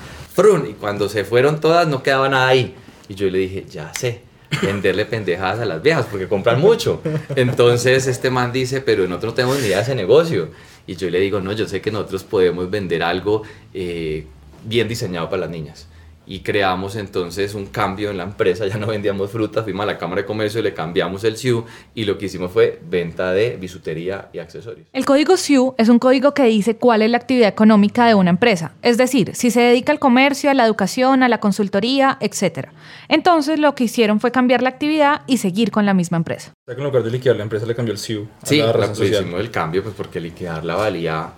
Y 0.69 0.73
cuando 0.75 1.09
se 1.09 1.25
fueron 1.25 1.61
todas 1.61 1.87
no 1.87 2.03
quedaba 2.03 2.29
nada 2.29 2.49
ahí. 2.49 2.75
Y 3.09 3.15
yo 3.15 3.29
le 3.29 3.39
dije, 3.39 3.65
ya 3.69 3.93
sé, 3.95 4.23
venderle 4.63 5.05
pendejadas 5.05 5.61
a 5.61 5.65
las 5.65 5.83
viejas 5.83 6.07
porque 6.11 6.29
compran 6.29 6.61
mucho. 6.61 7.01
Entonces 7.37 8.07
este 8.07 8.31
man 8.31 8.53
dice, 8.53 8.81
pero 8.81 9.07
nosotros 9.07 9.33
no 9.33 9.35
tenemos 9.35 9.61
ni 9.61 9.67
idea 9.67 9.79
de 9.79 9.83
ese 9.83 9.95
negocio. 9.95 10.49
Y 10.87 10.97
yo 10.97 11.11
le 11.11 11.21
digo, 11.21 11.41
no, 11.41 11.53
yo 11.53 11.69
sé 11.69 11.81
que 11.81 11.91
nosotros 11.91 12.25
podemos 12.25 12.71
vender 12.71 13.03
algo 13.03 13.43
eh, 13.75 14.27
bien 14.65 14.89
diseñado 14.89 15.29
para 15.29 15.43
las 15.43 15.51
niñas 15.51 15.87
y 16.27 16.41
creamos 16.41 16.95
entonces 16.97 17.55
un 17.55 17.67
cambio 17.67 18.11
en 18.11 18.17
la 18.17 18.23
empresa, 18.23 18.67
ya 18.67 18.77
no 18.77 18.87
vendíamos 18.87 19.31
frutas, 19.31 19.65
fuimos 19.65 19.83
a 19.83 19.87
la 19.87 19.99
Cámara 19.99 20.23
de 20.23 20.27
Comercio 20.27 20.61
y 20.61 20.63
le 20.63 20.73
cambiamos 20.73 21.25
el 21.25 21.37
SIU 21.37 21.65
y 21.95 22.05
lo 22.05 22.17
que 22.17 22.27
hicimos 22.27 22.53
fue 22.53 22.81
venta 22.89 23.33
de 23.33 23.57
bisutería 23.57 24.29
y 24.33 24.39
accesorios. 24.39 24.87
El 24.93 25.05
código 25.05 25.37
SIU 25.37 25.75
es 25.79 25.89
un 25.89 25.99
código 25.99 26.33
que 26.33 26.45
dice 26.45 26.77
cuál 26.77 27.03
es 27.03 27.11
la 27.11 27.19
actividad 27.19 27.49
económica 27.49 28.07
de 28.07 28.15
una 28.15 28.31
empresa, 28.31 28.73
es 28.83 28.99
decir, 28.99 29.35
si 29.35 29.51
se 29.51 29.61
dedica 29.61 29.93
al 29.93 29.99
comercio, 29.99 30.51
a 30.51 30.55
la 30.55 30.65
educación, 30.65 31.23
a 31.23 31.29
la 31.29 31.41
consultoría, 31.41 32.19
etc. 32.21 32.69
Entonces 33.09 33.59
lo 33.59 33.75
que 33.75 33.85
hicieron 33.85 34.21
fue 34.21 34.31
cambiar 34.31 34.63
la 34.63 34.69
actividad 34.69 35.23
y 35.27 35.39
seguir 35.39 35.71
con 35.71 35.87
la 35.87 35.95
misma 35.95 36.19
empresa. 36.19 36.53
O 36.53 36.65
sea 36.67 36.77
que 36.77 36.81
en 36.81 36.87
lugar 36.87 37.03
de 37.03 37.11
liquidar 37.11 37.37
la 37.37 37.43
empresa 37.43 37.67
le 37.67 37.75
cambió 37.75 37.93
el 37.93 37.99
SIU. 37.99 38.29
sí, 38.45 38.59
la, 38.59 38.73
la 38.73 38.93
hicimos 38.93 39.41
el 39.41 39.51
cambio 39.51 39.83
pues 39.83 39.95
porque 39.97 40.21
liquidarla 40.21 40.77
valía 40.77 41.31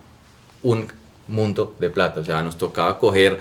un 0.63 0.87
mundo 1.29 1.75
de 1.79 1.91
plata, 1.91 2.21
o 2.21 2.25
sea, 2.25 2.43
nos 2.43 2.59
tocaba 2.59 2.99
coger 2.99 3.39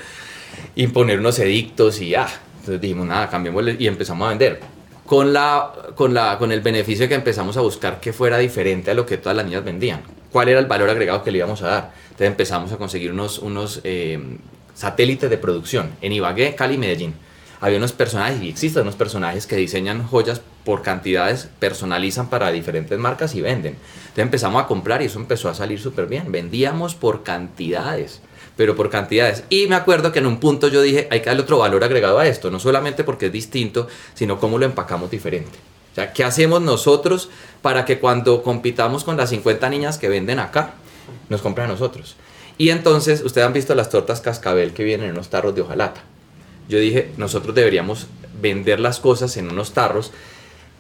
imponer 0.75 1.19
unos 1.19 1.39
edictos 1.39 2.01
y. 2.01 2.15
Ah, 2.15 2.27
entonces 2.59 2.81
dijimos, 2.81 3.07
nada, 3.07 3.29
cambiemos 3.29 3.63
y 3.77 3.87
empezamos 3.87 4.25
a 4.25 4.29
vender. 4.29 4.59
Con, 5.05 5.33
la, 5.33 5.73
con, 5.95 6.13
la, 6.13 6.37
con 6.37 6.51
el 6.51 6.61
beneficio 6.61 7.09
que 7.09 7.15
empezamos 7.15 7.57
a 7.57 7.61
buscar 7.61 7.99
que 7.99 8.13
fuera 8.13 8.37
diferente 8.37 8.91
a 8.91 8.93
lo 8.93 9.05
que 9.05 9.17
todas 9.17 9.35
las 9.35 9.45
niñas 9.45 9.63
vendían. 9.63 10.01
¿Cuál 10.31 10.49
era 10.49 10.59
el 10.59 10.65
valor 10.65 10.89
agregado 10.89 11.23
que 11.23 11.31
le 11.31 11.39
íbamos 11.39 11.61
a 11.61 11.67
dar? 11.67 11.91
Entonces 12.05 12.27
empezamos 12.27 12.71
a 12.71 12.77
conseguir 12.77 13.11
unos, 13.11 13.39
unos 13.39 13.81
eh, 13.83 14.37
satélites 14.73 15.29
de 15.29 15.37
producción 15.37 15.91
en 16.01 16.13
Ibagué, 16.13 16.55
Cali 16.55 16.75
y 16.75 16.77
Medellín. 16.77 17.13
Había 17.63 17.77
unos 17.77 17.93
personajes, 17.93 18.41
y 18.41 18.49
existen 18.49 18.81
unos 18.81 18.97
personajes 18.97 19.47
que 19.47 19.55
diseñan 19.55 20.05
joyas 20.05 20.41
por 20.65 20.81
cantidades, 20.81 21.47
personalizan 21.59 22.29
para 22.29 22.51
diferentes 22.51 22.99
marcas 22.99 23.35
y 23.35 23.41
venden. 23.41 23.77
Entonces 23.99 24.23
empezamos 24.23 24.61
a 24.61 24.67
comprar 24.67 25.01
y 25.01 25.05
eso 25.05 25.17
empezó 25.17 25.47
a 25.47 25.53
salir 25.53 25.79
súper 25.79 26.07
bien. 26.07 26.29
Vendíamos 26.29 26.93
por 26.93 27.23
cantidades 27.23 28.21
pero 28.55 28.75
por 28.75 28.91
cantidades. 28.91 29.45
Y 29.49 29.65
me 29.65 29.75
acuerdo 29.75 30.11
que 30.11 30.19
en 30.19 30.27
un 30.27 30.39
punto 30.39 30.67
yo 30.67 30.81
dije, 30.83 31.07
hay 31.09 31.21
que 31.21 31.25
darle 31.25 31.41
otro 31.41 31.57
valor 31.57 31.83
agregado 31.83 32.19
a 32.19 32.27
esto, 32.27 32.51
no 32.51 32.59
solamente 32.59 33.03
porque 33.03 33.27
es 33.27 33.31
distinto, 33.31 33.87
sino 34.13 34.39
cómo 34.39 34.59
lo 34.59 34.65
empacamos 34.65 35.09
diferente. 35.09 35.57
O 35.91 35.95
sea, 35.95 36.13
¿qué 36.13 36.23
hacemos 36.23 36.61
nosotros 36.61 37.29
para 37.63 37.83
que 37.83 37.97
cuando 37.97 38.43
compitamos 38.43 39.03
con 39.03 39.17
las 39.17 39.31
50 39.31 39.69
niñas 39.69 39.97
que 39.97 40.07
venden 40.07 40.37
acá, 40.37 40.73
nos 41.29 41.41
compren 41.41 41.65
a 41.65 41.71
nosotros? 41.71 42.15
Y 42.59 42.69
entonces, 42.69 43.23
ustedes 43.23 43.47
han 43.47 43.53
visto 43.53 43.73
las 43.73 43.89
tortas 43.89 44.21
cascabel 44.21 44.73
que 44.73 44.83
vienen 44.83 45.07
en 45.07 45.13
unos 45.13 45.29
tarros 45.29 45.55
de 45.55 45.61
hojalata. 45.61 46.03
Yo 46.69 46.79
dije, 46.79 47.11
nosotros 47.17 47.55
deberíamos 47.55 48.07
vender 48.41 48.79
las 48.79 48.99
cosas 48.99 49.35
en 49.37 49.51
unos 49.51 49.73
tarros 49.73 50.11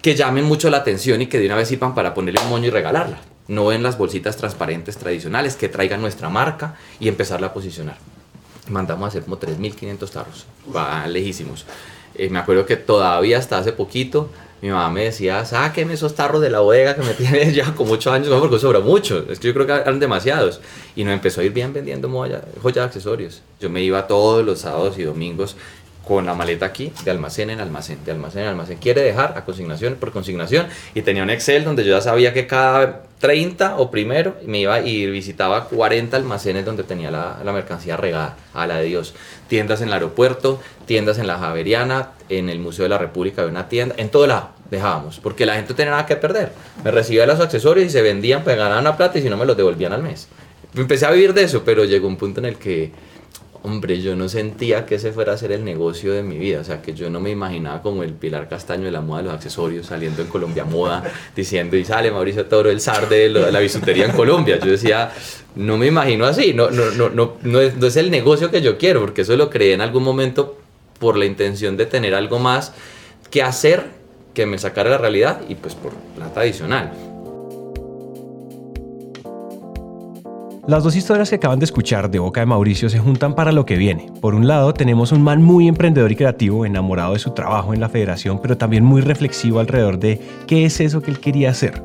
que 0.01 0.15
llamen 0.15 0.43
mucho 0.43 0.69
la 0.69 0.77
atención 0.77 1.21
y 1.21 1.27
que 1.27 1.39
de 1.39 1.45
una 1.45 1.55
vez 1.55 1.69
sirvan 1.69 1.95
para 1.95 2.13
ponerle 2.13 2.41
un 2.41 2.49
moño 2.49 2.67
y 2.67 2.71
regalarla. 2.71 3.21
No 3.47 3.71
en 3.71 3.83
las 3.83 3.97
bolsitas 3.97 4.37
transparentes 4.37 4.97
tradicionales, 4.97 5.55
que 5.55 5.69
traigan 5.69 6.01
nuestra 6.01 6.29
marca 6.29 6.75
y 6.99 7.07
empezarla 7.07 7.47
a 7.47 7.53
posicionar. 7.53 7.97
Mandamos 8.69 9.05
a 9.05 9.07
hacer 9.07 9.23
como 9.23 9.39
3.500 9.39 10.09
tarros, 10.09 10.45
va 10.73 11.05
lejísimos. 11.07 11.65
Eh, 12.15 12.29
me 12.29 12.39
acuerdo 12.39 12.65
que 12.65 12.77
todavía 12.77 13.37
hasta 13.37 13.57
hace 13.57 13.73
poquito 13.73 14.29
mi 14.63 14.69
mamá 14.69 14.89
me 14.89 15.03
decía, 15.03 15.43
sáqueme 15.43 15.95
esos 15.95 16.15
tarros 16.15 16.41
de 16.41 16.49
la 16.49 16.61
bodega 16.61 16.95
que 16.95 17.01
me 17.01 17.13
tienen 17.15 17.53
ya 17.53 17.75
como 17.75 17.91
8 17.95 18.13
años, 18.13 18.29
porque 18.39 18.59
sobra 18.59 18.79
mucho, 18.79 19.25
es 19.29 19.37
que 19.37 19.49
yo 19.49 19.53
creo 19.53 19.67
que 19.67 19.73
eran 19.73 19.99
demasiados. 19.99 20.61
Y 20.95 21.03
nos 21.03 21.13
empezó 21.13 21.41
a 21.41 21.43
ir 21.43 21.51
bien 21.51 21.73
vendiendo 21.73 22.09
joyas 22.09 22.43
joya 22.61 22.81
de 22.83 22.87
accesorios. 22.87 23.41
Yo 23.59 23.69
me 23.69 23.83
iba 23.83 24.07
todos 24.07 24.45
los 24.45 24.59
sábados 24.59 24.97
y 24.97 25.03
domingos 25.03 25.57
con 26.05 26.25
la 26.25 26.33
maleta 26.33 26.65
aquí, 26.65 26.91
de 27.05 27.11
almacén 27.11 27.49
en 27.49 27.61
almacén, 27.61 28.03
de 28.03 28.11
almacén 28.11 28.43
en 28.43 28.49
almacén. 28.49 28.77
Quiere 28.77 29.01
dejar 29.01 29.37
a 29.37 29.45
consignación 29.45 29.95
por 29.95 30.11
consignación. 30.11 30.67
Y 30.93 31.01
tenía 31.01 31.23
un 31.23 31.29
Excel 31.29 31.63
donde 31.63 31.85
yo 31.85 31.95
ya 31.95 32.01
sabía 32.01 32.33
que 32.33 32.45
cada 32.45 33.03
30 33.19 33.77
o 33.77 33.89
primero 33.89 34.35
me 34.45 34.59
iba 34.59 34.81
y 34.81 35.05
visitaba 35.07 35.65
40 35.69 36.17
almacenes 36.17 36.65
donde 36.65 36.83
tenía 36.83 37.09
la, 37.09 37.53
mercancía 37.53 37.95
regada, 37.95 38.35
a 38.53 38.67
la 38.67 38.79
de 38.79 38.85
Dios. 38.85 39.13
Tiendas 39.47 39.81
en 39.81 39.87
el 39.87 39.93
aeropuerto, 39.93 40.59
tiendas 40.85 41.19
en 41.19 41.27
la 41.27 41.37
Javeriana, 41.37 42.11
en 42.27 42.49
el 42.49 42.59
Museo 42.59 42.83
de 42.83 42.89
la 42.89 42.97
República 42.97 43.43
de 43.43 43.47
una 43.47 43.69
tienda, 43.69 43.95
en 43.97 44.09
todo 44.09 44.27
lado 44.27 44.49
dejábamos, 44.69 45.19
porque 45.19 45.45
la 45.45 45.55
gente 45.55 45.73
tenía 45.73 45.91
nada 45.91 46.05
que 46.05 46.15
perder. 46.15 46.51
Me 46.83 46.91
recibía 46.91 47.25
los 47.25 47.39
accesorios 47.39 47.85
y 47.85 47.89
se 47.91 48.01
vendían, 48.01 48.43
pues 48.43 48.57
ganaban 48.57 48.79
una 48.79 48.97
plata 48.97 49.19
y 49.19 49.21
si 49.21 49.29
no 49.29 49.37
me 49.37 49.45
los 49.45 49.55
devolvían 49.55 49.93
al 49.93 50.03
mes. 50.03 50.27
Empecé 50.75 51.05
a 51.05 51.11
vivir 51.11 51.33
de 51.33 51.43
eso, 51.43 51.63
pero 51.63 51.85
llegó 51.85 52.07
un 52.07 52.17
punto 52.17 52.39
en 52.39 52.47
el 52.47 52.57
que 52.57 52.91
hombre, 53.63 54.01
yo 54.01 54.15
no 54.15 54.27
sentía 54.27 54.85
que 54.85 54.95
ese 54.95 55.13
fuera 55.13 55.33
a 55.33 55.37
ser 55.37 55.53
el 55.53 55.63
negocio 55.63 56.11
de 56.11 56.21
mi 56.21 56.37
vida, 56.37 56.59
o 56.59 56.63
sea, 56.65 56.81
que 56.81 56.93
yo 56.93 57.09
no 57.09 57.21
me 57.21 57.29
imaginaba 57.29 57.81
como 57.81 58.03
el 58.03 58.11
pilar 58.11 58.49
castaño 58.49 58.83
de 58.83 58.91
la 58.91 58.99
moda 58.99 59.19
de 59.19 59.23
los 59.25 59.33
accesorios 59.33 59.85
saliendo 59.85 60.21
en 60.21 60.27
Colombia 60.27 60.65
Moda, 60.65 61.03
diciendo, 61.35 61.77
y 61.77 61.85
sale 61.85 62.11
Mauricio 62.11 62.45
Toro, 62.45 62.69
el 62.69 62.81
zar 62.81 63.07
de 63.07 63.29
la 63.29 63.59
bisutería 63.59 64.05
en 64.05 64.11
Colombia. 64.11 64.59
Yo 64.59 64.71
decía, 64.71 65.11
no 65.55 65.77
me 65.77 65.87
imagino 65.87 66.25
así, 66.25 66.53
no, 66.53 66.69
no, 66.71 66.91
no, 66.91 67.09
no, 67.09 67.33
no, 67.41 67.61
es, 67.61 67.95
el 67.95 68.11
negocio 68.11 68.51
que 68.51 68.61
yo 68.61 68.77
quiero, 68.77 68.99
porque 68.99 69.21
eso 69.21 69.35
lo 69.37 69.49
creé 69.49 69.73
en 69.73 69.81
algún 69.81 70.03
momento 70.03 70.57
por 70.99 71.17
la 71.17 71.25
intención 71.25 71.77
de 71.77 71.85
tener 71.85 72.15
algo 72.15 72.39
más 72.39 72.73
que 73.31 73.41
hacer 73.41 73.85
que 74.33 74.45
me 74.45 74.57
sacara 74.57 74.89
la 74.89 74.97
realidad 74.97 75.41
y 75.47 75.55
pues 75.55 75.73
por 75.73 75.93
plata 76.15 76.41
adicional. 76.41 77.12
Las 80.65 80.81
dos 80.81 80.95
historias 80.95 81.29
que 81.29 81.35
acaban 81.35 81.59
de 81.59 81.65
escuchar 81.65 82.09
de 82.09 82.19
boca 82.19 82.39
de 82.39 82.45
Mauricio 82.45 82.89
se 82.89 82.97
juntan 82.97 83.35
para 83.35 83.51
lo 83.51 83.65
que 83.65 83.75
viene. 83.75 84.09
Por 84.21 84.33
un 84.33 84.47
lado, 84.47 84.73
tenemos 84.73 85.11
un 85.11 85.21
man 85.21 85.43
muy 85.43 85.67
emprendedor 85.67 86.09
y 86.13 86.15
creativo, 86.15 86.65
enamorado 86.65 87.13
de 87.13 87.19
su 87.19 87.31
trabajo 87.31 87.73
en 87.73 87.81
la 87.81 87.89
federación, 87.89 88.39
pero 88.41 88.57
también 88.57 88.85
muy 88.85 89.01
reflexivo 89.01 89.59
alrededor 89.59 89.99
de 89.99 90.21
qué 90.47 90.63
es 90.63 90.79
eso 90.79 91.01
que 91.01 91.11
él 91.11 91.19
quería 91.19 91.49
hacer. 91.49 91.83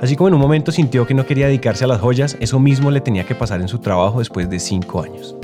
Así 0.00 0.14
como 0.14 0.28
en 0.28 0.34
un 0.34 0.40
momento 0.40 0.70
sintió 0.70 1.08
que 1.08 1.14
no 1.14 1.26
quería 1.26 1.46
dedicarse 1.48 1.82
a 1.82 1.88
las 1.88 2.00
joyas, 2.00 2.36
eso 2.38 2.60
mismo 2.60 2.92
le 2.92 3.00
tenía 3.00 3.26
que 3.26 3.34
pasar 3.34 3.60
en 3.60 3.66
su 3.66 3.80
trabajo 3.80 4.20
después 4.20 4.48
de 4.48 4.60
cinco 4.60 5.02
años. 5.02 5.34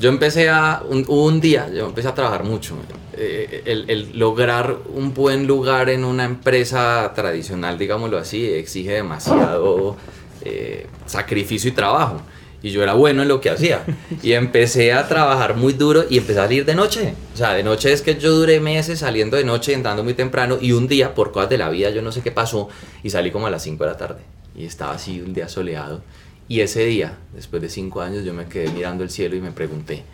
Yo 0.00 0.08
empecé 0.08 0.48
a, 0.48 0.82
un, 0.88 1.40
día, 1.42 1.68
yo 1.68 1.88
empecé 1.88 2.08
a 2.08 2.14
trabajar 2.14 2.42
mucho. 2.42 2.74
Eh, 3.18 3.62
el, 3.66 4.18
lograr 4.18 4.78
un 4.94 5.12
buen 5.12 5.46
lugar 5.46 5.90
en 5.90 6.04
una 6.04 6.24
empresa 6.24 7.12
tradicional, 7.14 7.76
digámoslo 7.76 8.16
así, 8.16 8.46
exige 8.46 8.92
demasiado 8.92 9.96
eh, 10.44 10.86
sacrificio 11.06 11.70
y 11.70 11.72
trabajo. 11.72 12.22
Y 12.62 12.70
yo 12.70 12.82
era 12.82 12.94
bueno 12.94 13.22
en 13.22 13.28
lo 13.28 13.40
que 13.40 13.50
hacía. 13.50 13.84
Y 14.22 14.32
empecé 14.32 14.92
a 14.92 15.08
trabajar 15.08 15.56
muy 15.56 15.72
duro 15.72 16.04
y 16.08 16.18
empecé 16.18 16.38
a 16.38 16.44
salir 16.44 16.64
de 16.64 16.76
noche. 16.76 17.14
O 17.34 17.36
sea, 17.36 17.54
de 17.54 17.64
noche 17.64 17.92
es 17.92 18.02
que 18.02 18.14
yo 18.14 18.30
duré 18.32 18.60
meses 18.60 19.00
saliendo 19.00 19.36
de 19.36 19.44
noche, 19.44 19.72
entrando 19.72 20.04
muy 20.04 20.14
temprano. 20.14 20.58
Y 20.60 20.72
un 20.72 20.86
día, 20.86 21.14
por 21.14 21.32
cosas 21.32 21.50
de 21.50 21.58
la 21.58 21.68
vida, 21.70 21.90
yo 21.90 22.02
no 22.02 22.12
sé 22.12 22.20
qué 22.22 22.30
pasó, 22.30 22.68
y 23.02 23.10
salí 23.10 23.32
como 23.32 23.48
a 23.48 23.50
las 23.50 23.64
5 23.64 23.82
de 23.82 23.90
la 23.90 23.96
tarde. 23.96 24.20
Y 24.56 24.64
estaba 24.64 24.92
así 24.92 25.20
un 25.20 25.34
día 25.34 25.48
soleado. 25.48 26.02
Y 26.48 26.60
ese 26.60 26.84
día, 26.84 27.18
después 27.34 27.60
de 27.62 27.68
5 27.68 28.00
años, 28.00 28.24
yo 28.24 28.32
me 28.32 28.46
quedé 28.46 28.70
mirando 28.70 29.02
el 29.02 29.10
cielo 29.10 29.34
y 29.34 29.40
me 29.40 29.50
pregunté, 29.50 30.04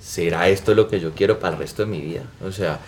¿será 0.00 0.48
esto 0.48 0.72
lo 0.74 0.86
que 0.86 1.00
yo 1.00 1.12
quiero 1.12 1.40
para 1.40 1.54
el 1.54 1.58
resto 1.58 1.84
de 1.84 1.90
mi 1.90 2.00
vida? 2.00 2.22
O 2.46 2.52
sea, 2.52 2.78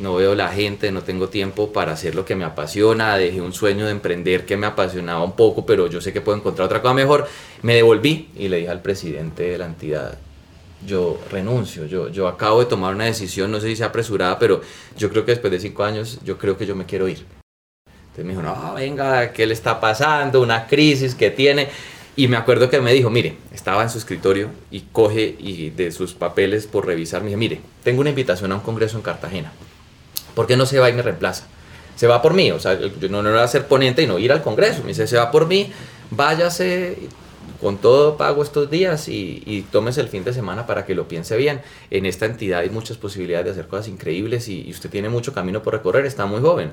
no 0.00 0.14
veo 0.16 0.34
la 0.34 0.48
gente, 0.48 0.90
no 0.90 1.02
tengo 1.02 1.28
tiempo 1.28 1.72
para 1.72 1.92
hacer 1.92 2.14
lo 2.14 2.24
que 2.24 2.34
me 2.34 2.44
apasiona, 2.44 3.16
dejé 3.16 3.40
un 3.40 3.52
sueño 3.52 3.84
de 3.86 3.92
emprender 3.92 4.46
que 4.46 4.56
me 4.56 4.66
apasionaba 4.66 5.22
un 5.22 5.32
poco, 5.32 5.66
pero 5.66 5.86
yo 5.88 6.00
sé 6.00 6.12
que 6.12 6.20
puedo 6.20 6.38
encontrar 6.38 6.66
otra 6.66 6.80
cosa 6.80 6.94
mejor. 6.94 7.26
Me 7.62 7.74
devolví 7.74 8.30
y 8.36 8.48
le 8.48 8.58
dije 8.58 8.70
al 8.70 8.82
presidente 8.82 9.42
de 9.44 9.58
la 9.58 9.66
entidad, 9.66 10.18
yo 10.86 11.18
renuncio, 11.30 11.86
yo, 11.86 12.08
yo 12.08 12.28
acabo 12.28 12.60
de 12.60 12.66
tomar 12.66 12.94
una 12.94 13.04
decisión, 13.04 13.50
no 13.50 13.60
sé 13.60 13.68
si 13.68 13.76
sea 13.76 13.86
apresurada, 13.86 14.38
pero 14.38 14.62
yo 14.96 15.10
creo 15.10 15.24
que 15.24 15.32
después 15.32 15.50
de 15.50 15.60
cinco 15.60 15.84
años, 15.84 16.18
yo 16.24 16.38
creo 16.38 16.56
que 16.56 16.66
yo 16.66 16.74
me 16.76 16.86
quiero 16.86 17.08
ir. 17.08 17.24
Entonces 17.86 18.24
me 18.24 18.30
dijo, 18.30 18.42
no, 18.42 18.74
venga, 18.74 19.32
¿qué 19.32 19.46
le 19.46 19.54
está 19.54 19.80
pasando? 19.80 20.40
Una 20.40 20.66
crisis 20.66 21.14
que 21.14 21.30
tiene. 21.30 21.68
Y 22.16 22.28
me 22.28 22.36
acuerdo 22.36 22.70
que 22.70 22.80
me 22.80 22.92
dijo, 22.92 23.10
mire, 23.10 23.36
estaba 23.52 23.82
en 23.82 23.90
su 23.90 23.98
escritorio 23.98 24.48
y 24.70 24.82
coge 24.92 25.34
y 25.36 25.70
de 25.70 25.90
sus 25.90 26.14
papeles 26.14 26.68
por 26.68 26.86
revisar, 26.86 27.22
me 27.22 27.26
dice, 27.26 27.36
mire, 27.36 27.60
tengo 27.82 28.00
una 28.00 28.10
invitación 28.10 28.52
a 28.52 28.54
un 28.54 28.60
congreso 28.60 28.96
en 28.96 29.02
Cartagena 29.02 29.52
¿por 30.34 30.46
qué 30.46 30.56
no 30.56 30.66
se 30.66 30.78
va 30.78 30.90
y 30.90 30.92
me 30.92 31.02
reemplaza? 31.02 31.44
Se 31.96 32.06
va 32.06 32.20
por 32.20 32.34
mí, 32.34 32.50
o 32.50 32.58
sea, 32.58 32.78
yo 32.78 33.08
no, 33.08 33.22
no 33.22 33.30
voy 33.30 33.38
a 33.38 33.48
ser 33.48 33.66
ponente 33.66 34.02
y 34.02 34.06
no 34.06 34.18
ir 34.18 34.32
al 34.32 34.42
Congreso. 34.42 34.82
Me 34.82 34.88
dice, 34.88 35.06
se 35.06 35.16
va 35.16 35.30
por 35.30 35.46
mí, 35.46 35.72
váyase 36.10 37.08
con 37.60 37.78
todo 37.78 38.16
pago 38.16 38.42
estos 38.42 38.70
días 38.70 39.08
y, 39.08 39.42
y 39.46 39.62
tómese 39.62 40.00
el 40.00 40.08
fin 40.08 40.24
de 40.24 40.32
semana 40.32 40.66
para 40.66 40.84
que 40.84 40.94
lo 40.94 41.06
piense 41.06 41.36
bien. 41.36 41.60
En 41.90 42.04
esta 42.04 42.26
entidad 42.26 42.60
hay 42.60 42.70
muchas 42.70 42.96
posibilidades 42.96 43.46
de 43.46 43.52
hacer 43.52 43.68
cosas 43.68 43.88
increíbles 43.88 44.48
y, 44.48 44.68
usted 44.70 44.90
tiene 44.90 45.08
mucho 45.08 45.32
camino 45.32 45.62
por 45.62 45.72
recorrer, 45.72 46.04
está 46.04 46.26
muy 46.26 46.40
joven. 46.40 46.72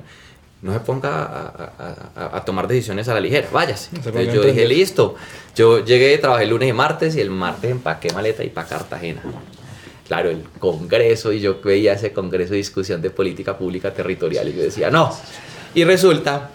No 0.60 0.72
se 0.72 0.80
ponga 0.80 1.24
a, 1.24 2.36
a, 2.36 2.44
tomar 2.44 2.68
decisiones 2.68 3.08
a 3.08 3.14
la 3.14 3.20
ligera, 3.20 3.48
váyase. 3.52 3.96
Entonces 3.96 4.32
yo 4.32 4.42
dije, 4.42 4.66
listo. 4.66 5.16
Yo 5.56 5.84
llegué, 5.84 6.16
trabajé 6.18 6.44
el 6.44 6.50
lunes 6.50 6.68
y 6.68 6.72
martes 6.72 7.16
y 7.16 7.20
el 7.20 7.30
martes 7.30 7.70
empaqué 7.70 8.12
maleta 8.12 8.44
y 8.44 8.48
para 8.48 8.68
Cartagena 8.68 9.22
claro, 10.12 10.28
el 10.28 10.42
Congreso, 10.58 11.32
y 11.32 11.40
yo 11.40 11.62
veía 11.64 11.94
ese 11.94 12.12
Congreso 12.12 12.50
de 12.50 12.58
discusión 12.58 13.00
de 13.00 13.08
política 13.08 13.56
pública 13.56 13.94
territorial, 13.94 14.46
y 14.46 14.52
yo 14.52 14.62
decía, 14.62 14.90
no. 14.90 15.10
Y 15.74 15.84
resulta 15.84 16.50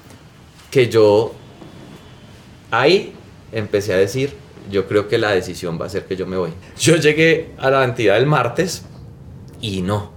que 0.69 0.87
yo 0.89 1.33
ahí 2.69 3.13
empecé 3.51 3.95
a 3.95 3.97
decir, 3.97 4.31
yo 4.69 4.87
creo 4.87 5.07
que 5.07 5.17
la 5.17 5.31
decisión 5.31 5.81
va 5.81 5.87
a 5.87 5.89
ser 5.89 6.05
que 6.05 6.15
yo 6.15 6.27
me 6.27 6.37
voy. 6.37 6.51
Yo 6.77 6.97
llegué 6.97 7.53
a 7.57 7.71
la 7.71 7.83
entidad 7.83 8.17
el 8.17 8.27
martes 8.27 8.83
y 9.59 9.81
no. 9.81 10.11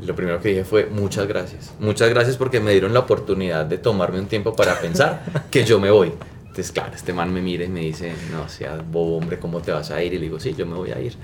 Lo 0.00 0.14
primero 0.14 0.40
que 0.40 0.50
dije 0.50 0.62
fue 0.62 0.86
muchas 0.86 1.26
gracias. 1.26 1.74
Muchas 1.80 2.08
gracias 2.10 2.36
porque 2.36 2.60
me 2.60 2.70
dieron 2.70 2.94
la 2.94 3.00
oportunidad 3.00 3.66
de 3.66 3.78
tomarme 3.78 4.20
un 4.20 4.28
tiempo 4.28 4.54
para 4.54 4.78
pensar 4.78 5.24
que 5.50 5.64
yo 5.64 5.80
me 5.80 5.90
voy. 5.90 6.12
Entonces, 6.42 6.70
claro, 6.70 6.92
este 6.94 7.12
man 7.12 7.32
me 7.32 7.40
mira 7.40 7.64
y 7.64 7.68
me 7.68 7.80
dice, 7.80 8.12
no 8.30 8.48
seas 8.48 8.88
bobo, 8.88 9.16
hombre, 9.16 9.40
¿cómo 9.40 9.60
te 9.60 9.72
vas 9.72 9.90
a 9.90 10.00
ir? 10.00 10.12
Y 10.14 10.18
le 10.18 10.26
digo, 10.26 10.38
sí, 10.38 10.54
yo 10.56 10.64
me 10.64 10.76
voy 10.76 10.92
a 10.92 11.00
ir 11.00 11.14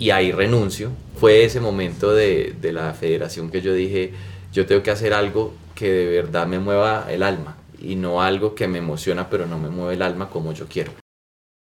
y 0.00 0.10
ahí 0.10 0.32
renuncio. 0.32 0.90
Fue 1.20 1.44
ese 1.44 1.60
momento 1.60 2.12
de, 2.12 2.56
de, 2.60 2.72
la 2.72 2.92
federación 2.94 3.50
que 3.50 3.60
yo 3.60 3.72
dije, 3.72 4.12
yo 4.52 4.66
tengo 4.66 4.82
que 4.82 4.90
hacer 4.90 5.12
algo 5.12 5.52
que 5.76 5.92
de 5.92 6.06
verdad 6.22 6.46
me 6.48 6.58
mueva 6.58 7.06
el 7.08 7.22
alma 7.22 7.56
y 7.80 7.94
no 7.94 8.20
algo 8.20 8.54
que 8.54 8.66
me 8.66 8.78
emociona 8.78 9.30
pero 9.30 9.46
no 9.46 9.58
me 9.58 9.68
mueve 9.68 9.94
el 9.94 10.02
alma 10.02 10.28
como 10.28 10.52
yo 10.52 10.66
quiero. 10.66 10.92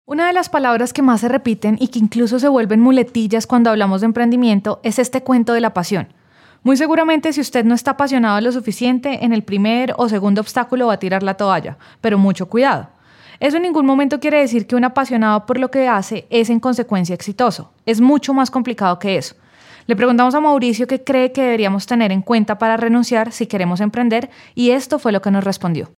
Una 0.05 0.27
de 0.27 0.33
las 0.33 0.49
palabras 0.49 0.91
que 0.91 1.01
más 1.01 1.21
se 1.21 1.29
repiten 1.29 1.77
y 1.79 1.87
que 1.87 1.99
incluso 1.99 2.39
se 2.39 2.49
vuelven 2.49 2.81
muletillas 2.81 3.47
cuando 3.47 3.69
hablamos 3.69 4.01
de 4.01 4.07
emprendimiento 4.07 4.81
es 4.83 4.99
este 4.99 5.23
cuento 5.23 5.53
de 5.53 5.61
la 5.61 5.73
pasión. 5.73 6.09
Muy 6.63 6.75
seguramente 6.75 7.31
si 7.33 7.41
usted 7.41 7.63
no 7.65 7.75
está 7.75 7.91
apasionado 7.91 8.41
lo 8.41 8.51
suficiente, 8.51 9.23
en 9.23 9.33
el 9.33 9.43
primer 9.43 9.93
o 9.97 10.09
segundo 10.09 10.41
obstáculo 10.41 10.87
va 10.87 10.93
a 10.93 10.99
tirar 10.99 11.23
la 11.23 11.35
toalla, 11.35 11.77
pero 12.01 12.17
mucho 12.17 12.47
cuidado. 12.47 12.89
Eso 13.43 13.57
en 13.57 13.63
ningún 13.63 13.85
momento 13.85 14.21
quiere 14.21 14.39
decir 14.39 14.67
que 14.67 14.77
un 14.77 14.85
apasionado 14.85 15.45
por 15.45 15.59
lo 15.59 15.69
que 15.69 15.89
hace 15.89 16.25
es 16.29 16.49
en 16.49 16.61
consecuencia 16.61 17.13
exitoso. 17.13 17.73
Es 17.85 17.99
mucho 17.99 18.33
más 18.33 18.49
complicado 18.49 18.97
que 18.99 19.17
eso. 19.17 19.35
Le 19.85 19.97
preguntamos 19.97 20.33
a 20.33 20.39
Mauricio 20.39 20.87
qué 20.87 21.03
cree 21.03 21.33
que 21.33 21.41
deberíamos 21.41 21.85
tener 21.85 22.13
en 22.13 22.21
cuenta 22.21 22.57
para 22.57 22.77
renunciar 22.77 23.33
si 23.33 23.45
queremos 23.45 23.81
emprender 23.81 24.29
y 24.55 24.69
esto 24.69 24.97
fue 24.97 25.11
lo 25.11 25.21
que 25.21 25.29
nos 25.29 25.43
respondió. 25.43 25.91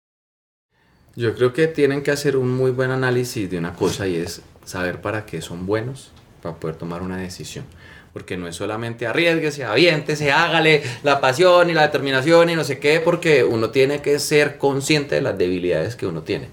Yo 1.14 1.36
creo 1.36 1.52
que 1.52 1.68
tienen 1.68 2.02
que 2.02 2.10
hacer 2.10 2.36
un 2.36 2.50
muy 2.50 2.72
buen 2.72 2.90
análisis 2.90 3.48
de 3.48 3.58
una 3.58 3.74
cosa 3.74 4.08
y 4.08 4.16
es 4.16 4.42
saber 4.64 5.00
para 5.00 5.24
qué 5.24 5.40
son 5.40 5.66
buenos 5.66 6.10
para 6.42 6.56
poder 6.56 6.74
tomar 6.74 7.00
una 7.00 7.16
decisión. 7.16 7.64
Porque 8.12 8.36
no 8.36 8.48
es 8.48 8.56
solamente 8.56 9.06
arriesguese, 9.06 9.62
aviéntese, 9.62 10.32
hágale 10.32 10.82
la 11.04 11.20
pasión 11.20 11.70
y 11.70 11.74
la 11.74 11.82
determinación 11.82 12.50
y 12.50 12.56
no 12.56 12.64
sé 12.64 12.80
qué, 12.80 12.98
porque 12.98 13.44
uno 13.44 13.70
tiene 13.70 14.02
que 14.02 14.18
ser 14.18 14.58
consciente 14.58 15.14
de 15.14 15.20
las 15.20 15.38
debilidades 15.38 15.94
que 15.94 16.08
uno 16.08 16.22
tiene. 16.22 16.48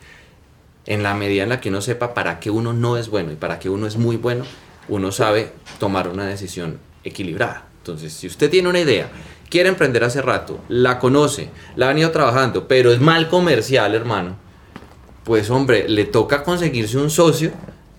En 0.86 1.04
la 1.04 1.13
medida 1.13 1.44
en 1.44 1.50
la 1.50 1.62
que 1.62 1.70
uno 1.70 1.82
sepa 1.82 2.13
para 2.13 2.40
qué 2.40 2.50
uno 2.50 2.74
no 2.74 2.98
es 2.98 3.10
bueno 3.10 3.32
y 3.32 3.36
para 3.36 3.60
qué 3.60 3.70
uno 3.70 3.88
es 3.88 3.98
muy 3.98 4.18
bueno, 4.18 4.46
uno 4.90 5.12
sabe 5.12 5.52
tomar 5.80 6.10
una 6.10 6.25
decisión 6.25 6.80
equilibrada. 7.04 7.68
Entonces, 7.78 8.13
si 8.13 8.28
usted 8.28 8.50
tiene 8.50 8.70
una 8.70 8.80
idea, 8.80 9.10
quiere 9.50 9.70
emprender 9.70 10.04
hace 10.04 10.22
rato, 10.22 10.60
la 10.68 11.00
conoce, 11.00 11.50
la 11.75 11.86
ha 11.86 11.90
venido 11.90 12.12
trabajando, 12.12 12.68
pero 12.68 12.92
es 12.92 13.00
mal 13.00 13.30
comercial, 13.30 13.94
hermano, 13.94 14.38
pues 15.24 15.50
hombre, 15.50 15.88
le 15.88 16.06
toca 16.06 16.44
conseguirse 16.44 16.98
un 16.98 17.10
socio 17.10 17.52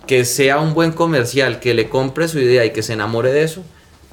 que 0.07 0.25
sea 0.25 0.59
un 0.59 0.75
buen 0.75 0.93
comercial, 0.93 1.61
que 1.61 1.75
le 1.75 1.89
compre 1.89 2.29
su 2.29 2.39
idea 2.39 2.65
y 2.65 2.73
que 2.73 2.83
se 2.83 2.93
enamore 2.93 3.33
de 3.33 3.45
eso, 3.45 3.65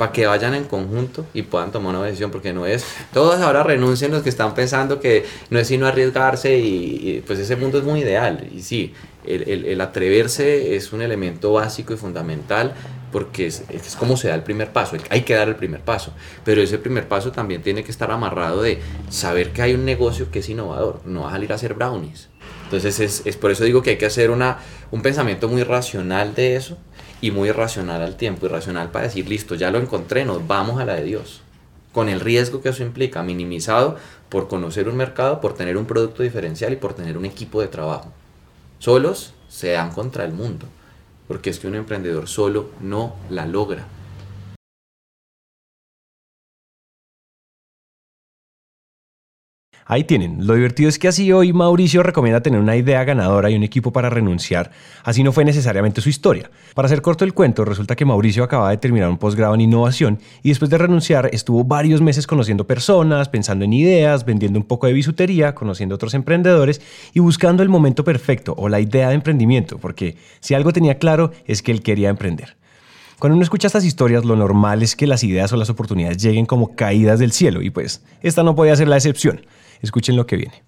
para 0.01 0.13
que 0.13 0.25
vayan 0.25 0.55
en 0.55 0.63
conjunto 0.63 1.27
y 1.31 1.43
puedan 1.43 1.71
tomar 1.71 1.95
una 1.95 2.05
decisión, 2.05 2.31
porque 2.31 2.53
no 2.53 2.65
es, 2.65 2.83
todos 3.13 3.39
ahora 3.39 3.61
renuncian 3.61 4.09
los 4.09 4.23
que 4.23 4.29
están 4.29 4.55
pensando 4.55 4.99
que 4.99 5.25
no 5.51 5.59
es 5.59 5.67
sino 5.67 5.85
arriesgarse 5.85 6.57
y, 6.57 7.23
pues 7.27 7.37
ese 7.37 7.55
mundo 7.55 7.77
es 7.77 7.83
muy 7.83 7.99
ideal. 7.99 8.49
Y 8.51 8.63
sí, 8.63 8.95
el, 9.27 9.63
el, 9.63 9.79
atreverse 9.79 10.75
es 10.75 10.91
un 10.91 11.03
elemento 11.03 11.53
básico 11.53 11.93
y 11.93 11.97
fundamental 11.97 12.73
porque 13.11 13.45
es, 13.45 13.63
es, 13.69 13.95
como 13.95 14.17
se 14.17 14.29
da 14.29 14.33
el 14.33 14.41
primer 14.41 14.73
paso, 14.73 14.97
hay 15.11 15.21
que 15.21 15.35
dar 15.35 15.47
el 15.47 15.55
primer 15.55 15.81
paso, 15.81 16.15
pero 16.43 16.63
ese 16.63 16.79
primer 16.79 17.07
paso 17.07 17.31
también 17.31 17.61
tiene 17.61 17.83
que 17.83 17.91
estar 17.91 18.09
amarrado 18.09 18.63
de 18.63 18.79
saber 19.09 19.51
que 19.51 19.61
hay 19.61 19.75
un 19.75 19.85
negocio 19.85 20.31
que 20.31 20.39
es 20.39 20.49
innovador, 20.49 21.01
no 21.05 21.21
va 21.21 21.27
a 21.27 21.31
salir 21.33 21.51
a 21.51 21.55
hacer 21.55 21.75
brownies. 21.75 22.27
Entonces 22.63 22.99
es, 22.99 23.21
es 23.25 23.37
por 23.37 23.51
eso 23.51 23.65
digo 23.65 23.83
que 23.83 23.91
hay 23.91 23.97
que 23.97 24.07
hacer 24.07 24.31
una, 24.31 24.57
un 24.89 25.03
pensamiento 25.03 25.47
muy 25.47 25.61
racional 25.61 26.33
de 26.33 26.55
eso 26.55 26.79
y 27.21 27.31
muy 27.31 27.51
racional 27.51 28.01
al 28.01 28.17
tiempo, 28.17 28.45
y 28.45 28.49
racional 28.49 28.91
para 28.91 29.05
decir, 29.05 29.29
listo, 29.29 29.55
ya 29.55 29.71
lo 29.71 29.79
encontré, 29.79 30.25
nos 30.25 30.45
vamos 30.47 30.81
a 30.81 30.85
la 30.85 30.95
de 30.95 31.03
Dios. 31.03 31.41
Con 31.93 32.09
el 32.09 32.19
riesgo 32.19 32.61
que 32.61 32.69
eso 32.69 32.83
implica, 32.83 33.21
minimizado 33.21 33.97
por 34.29 34.47
conocer 34.47 34.89
un 34.89 34.97
mercado, 34.97 35.39
por 35.39 35.53
tener 35.53 35.77
un 35.77 35.85
producto 35.85 36.23
diferencial 36.23 36.73
y 36.73 36.77
por 36.77 36.93
tener 36.93 37.17
un 37.17 37.25
equipo 37.25 37.61
de 37.61 37.67
trabajo. 37.67 38.11
Solos 38.79 39.33
se 39.49 39.71
dan 39.71 39.91
contra 39.91 40.25
el 40.25 40.33
mundo, 40.33 40.65
porque 41.27 41.51
es 41.51 41.59
que 41.59 41.67
un 41.67 41.75
emprendedor 41.75 42.27
solo 42.27 42.71
no 42.81 43.15
la 43.29 43.45
logra. 43.45 43.85
Ahí 49.85 50.03
tienen. 50.03 50.45
Lo 50.45 50.53
divertido 50.53 50.89
es 50.89 50.99
que 50.99 51.07
así 51.07 51.31
hoy 51.31 51.53
Mauricio 51.53 52.03
recomienda 52.03 52.41
tener 52.41 52.59
una 52.59 52.75
idea 52.75 53.03
ganadora 53.03 53.49
y 53.49 53.55
un 53.55 53.63
equipo 53.63 53.91
para 53.91 54.09
renunciar. 54.09 54.71
Así 55.03 55.23
no 55.23 55.31
fue 55.31 55.43
necesariamente 55.43 56.01
su 56.01 56.09
historia. 56.09 56.49
Para 56.75 56.85
hacer 56.85 57.01
corto 57.01 57.25
el 57.25 57.33
cuento, 57.33 57.65
resulta 57.65 57.95
que 57.95 58.05
Mauricio 58.05 58.43
acaba 58.43 58.69
de 58.69 58.77
terminar 58.77 59.09
un 59.09 59.17
posgrado 59.17 59.53
en 59.55 59.61
innovación 59.61 60.19
y 60.43 60.49
después 60.49 60.69
de 60.69 60.77
renunciar 60.77 61.29
estuvo 61.33 61.63
varios 61.63 62.01
meses 62.01 62.27
conociendo 62.27 62.67
personas, 62.67 63.29
pensando 63.29 63.65
en 63.65 63.73
ideas, 63.73 64.25
vendiendo 64.25 64.59
un 64.59 64.65
poco 64.65 64.87
de 64.87 64.93
bisutería, 64.93 65.55
conociendo 65.55 65.95
otros 65.95 66.13
emprendedores 66.13 66.81
y 67.13 67.19
buscando 67.19 67.63
el 67.63 67.69
momento 67.69 68.03
perfecto 68.03 68.53
o 68.57 68.69
la 68.69 68.79
idea 68.79 69.09
de 69.09 69.15
emprendimiento, 69.15 69.77
porque 69.77 70.15
si 70.39 70.53
algo 70.53 70.71
tenía 70.73 70.99
claro 70.99 71.31
es 71.45 71.61
que 71.61 71.71
él 71.71 71.81
quería 71.81 72.09
emprender. 72.09 72.55
Cuando 73.21 73.35
uno 73.35 73.43
escucha 73.43 73.67
estas 73.67 73.85
historias, 73.85 74.25
lo 74.25 74.35
normal 74.35 74.81
es 74.81 74.95
que 74.95 75.05
las 75.05 75.23
ideas 75.23 75.53
o 75.53 75.55
las 75.55 75.69
oportunidades 75.69 76.17
lleguen 76.17 76.47
como 76.47 76.75
caídas 76.75 77.19
del 77.19 77.31
cielo 77.31 77.61
y 77.61 77.69
pues 77.69 78.01
esta 78.23 78.41
no 78.41 78.55
podía 78.55 78.75
ser 78.75 78.87
la 78.87 78.95
excepción. 78.95 79.41
Escuchen 79.81 80.15
lo 80.15 80.25
que 80.25 80.37
viene. 80.37 80.63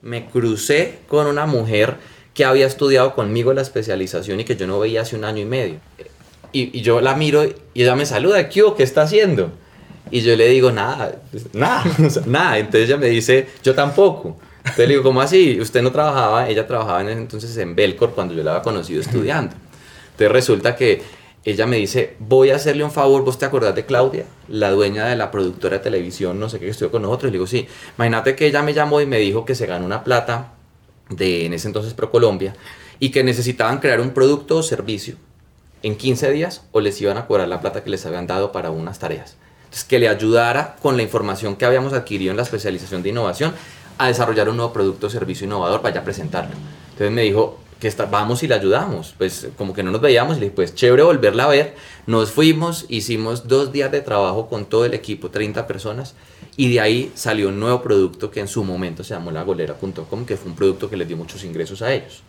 Me 0.00 0.26
crucé 0.26 1.00
con 1.08 1.26
una 1.26 1.46
mujer 1.46 1.96
que 2.34 2.44
había 2.44 2.66
estudiado 2.66 3.14
conmigo 3.14 3.52
la 3.52 3.62
especialización 3.62 4.40
y 4.40 4.44
que 4.44 4.56
yo 4.56 4.66
no 4.66 4.78
veía 4.78 5.02
hace 5.02 5.16
un 5.16 5.24
año 5.24 5.42
y 5.42 5.44
medio. 5.44 5.76
Y, 6.52 6.80
yo 6.80 7.00
la 7.00 7.14
miro 7.14 7.44
y 7.44 7.82
ella 7.82 7.96
me 7.96 8.06
saluda, 8.06 8.48
¿qué, 8.48 8.64
¿qué 8.76 8.82
está 8.82 9.02
haciendo? 9.02 9.50
Y 10.10 10.20
yo 10.20 10.36
le 10.36 10.48
digo, 10.48 10.70
nada, 10.70 11.20
pues, 11.30 11.52
nada, 11.52 11.84
nada. 12.26 12.58
Entonces 12.58 12.88
ella 12.88 12.96
me 12.96 13.08
dice, 13.08 13.48
yo 13.62 13.74
tampoco. 13.74 14.38
Entonces 14.58 14.88
le 14.88 14.94
digo, 14.94 15.02
¿cómo 15.02 15.20
así? 15.20 15.60
Usted 15.60 15.82
no 15.82 15.90
trabajaba, 15.90 16.48
ella 16.48 16.66
trabajaba 16.66 17.02
en 17.02 17.08
entonces 17.08 17.56
en 17.56 17.74
Belcor 17.74 18.12
cuando 18.14 18.34
yo 18.34 18.42
la 18.42 18.52
había 18.52 18.62
conocido 18.62 19.00
estudiando. 19.00 19.54
Entonces 20.12 20.32
resulta 20.32 20.76
que 20.76 21.02
ella 21.44 21.66
me 21.66 21.76
dice, 21.76 22.16
voy 22.18 22.50
a 22.50 22.56
hacerle 22.56 22.84
un 22.84 22.90
favor, 22.90 23.24
¿vos 23.24 23.38
te 23.38 23.46
acordás 23.46 23.74
de 23.74 23.86
Claudia? 23.86 24.26
La 24.48 24.70
dueña 24.70 25.06
de 25.06 25.16
la 25.16 25.30
productora 25.30 25.78
de 25.78 25.84
televisión, 25.84 26.38
no 26.38 26.48
sé 26.48 26.58
qué, 26.58 26.66
que 26.66 26.70
estudió 26.72 26.90
con 26.90 27.02
nosotros. 27.02 27.30
Y 27.30 27.32
le 27.32 27.38
digo, 27.38 27.46
sí, 27.46 27.66
imagínate 27.96 28.36
que 28.36 28.46
ella 28.46 28.62
me 28.62 28.74
llamó 28.74 29.00
y 29.00 29.06
me 29.06 29.18
dijo 29.18 29.44
que 29.44 29.54
se 29.54 29.66
ganó 29.66 29.86
una 29.86 30.04
plata 30.04 30.52
de 31.10 31.46
en 31.46 31.54
ese 31.54 31.68
entonces 31.68 31.94
ProColombia 31.94 32.54
y 32.98 33.10
que 33.10 33.24
necesitaban 33.24 33.78
crear 33.78 34.00
un 34.00 34.10
producto 34.10 34.58
o 34.58 34.62
servicio 34.62 35.16
en 35.82 35.96
15 35.96 36.30
días 36.32 36.64
o 36.72 36.80
les 36.80 37.00
iban 37.00 37.16
a 37.16 37.26
cobrar 37.26 37.48
la 37.48 37.60
plata 37.60 37.84
que 37.84 37.90
les 37.90 38.04
habían 38.04 38.26
dado 38.26 38.52
para 38.52 38.70
unas 38.70 38.98
tareas. 38.98 39.36
Entonces, 39.64 39.84
que 39.84 39.98
le 39.98 40.08
ayudara 40.08 40.76
con 40.82 40.96
la 40.96 41.02
información 41.02 41.56
que 41.56 41.64
habíamos 41.64 41.92
adquirido 41.92 42.30
en 42.30 42.36
la 42.36 42.42
especialización 42.42 43.02
de 43.02 43.10
innovación 43.10 43.54
a 43.98 44.08
desarrollar 44.08 44.48
un 44.48 44.56
nuevo 44.56 44.72
producto 44.72 45.06
o 45.06 45.10
servicio 45.10 45.44
innovador 45.44 45.82
para 45.82 45.94
ya 45.94 46.04
presentarlo. 46.04 46.54
Entonces 46.90 47.12
me 47.12 47.22
dijo, 47.22 47.58
que 47.80 47.88
está, 47.88 48.06
vamos 48.06 48.42
y 48.42 48.48
la 48.48 48.56
ayudamos. 48.56 49.14
Pues 49.16 49.48
como 49.56 49.72
que 49.72 49.82
no 49.82 49.90
nos 49.90 50.00
veíamos 50.00 50.36
y 50.36 50.40
le 50.40 50.46
dije, 50.46 50.56
pues 50.56 50.74
chévere 50.74 51.02
volverla 51.02 51.44
a 51.44 51.48
ver. 51.48 51.74
Nos 52.06 52.30
fuimos, 52.30 52.86
hicimos 52.88 53.48
dos 53.48 53.72
días 53.72 53.92
de 53.92 54.00
trabajo 54.00 54.48
con 54.48 54.66
todo 54.66 54.84
el 54.84 54.94
equipo, 54.94 55.30
30 55.30 55.66
personas, 55.66 56.14
y 56.56 56.72
de 56.72 56.80
ahí 56.80 57.12
salió 57.14 57.48
un 57.48 57.60
nuevo 57.60 57.82
producto 57.82 58.30
que 58.30 58.40
en 58.40 58.48
su 58.48 58.64
momento 58.64 59.04
se 59.04 59.14
llamó 59.14 59.30
lagolera.com, 59.30 60.26
que 60.26 60.36
fue 60.36 60.50
un 60.50 60.56
producto 60.56 60.90
que 60.90 60.96
les 60.96 61.06
dio 61.06 61.16
muchos 61.16 61.44
ingresos 61.44 61.82
a 61.82 61.92
ellos. 61.92 62.22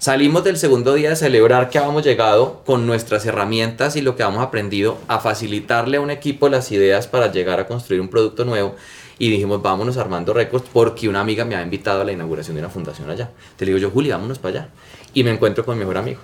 Salimos 0.00 0.44
del 0.44 0.56
segundo 0.56 0.94
día 0.94 1.10
de 1.10 1.16
celebrar 1.16 1.70
que 1.70 1.78
habíamos 1.78 2.04
llegado 2.04 2.62
con 2.64 2.86
nuestras 2.86 3.26
herramientas 3.26 3.96
y 3.96 4.00
lo 4.00 4.14
que 4.14 4.22
habíamos 4.22 4.46
aprendido 4.46 4.96
a 5.08 5.18
facilitarle 5.18 5.96
a 5.96 6.00
un 6.00 6.12
equipo 6.12 6.48
las 6.48 6.70
ideas 6.70 7.08
para 7.08 7.32
llegar 7.32 7.58
a 7.58 7.66
construir 7.66 8.00
un 8.00 8.08
producto 8.08 8.44
nuevo 8.44 8.76
y 9.18 9.30
dijimos, 9.30 9.60
vámonos 9.60 9.96
Armando 9.96 10.32
Records 10.32 10.68
porque 10.72 11.08
una 11.08 11.20
amiga 11.20 11.44
me 11.44 11.56
ha 11.56 11.62
invitado 11.62 12.02
a 12.02 12.04
la 12.04 12.12
inauguración 12.12 12.54
de 12.54 12.62
una 12.62 12.70
fundación 12.70 13.10
allá. 13.10 13.30
Te 13.56 13.64
digo 13.64 13.78
yo, 13.78 13.90
Juli, 13.90 14.10
vámonos 14.10 14.38
para 14.38 14.60
allá. 14.60 14.68
Y 15.12 15.24
me 15.24 15.30
encuentro 15.30 15.64
con 15.64 15.76
mi 15.76 15.80
mejor 15.80 15.98
amigo. 15.98 16.20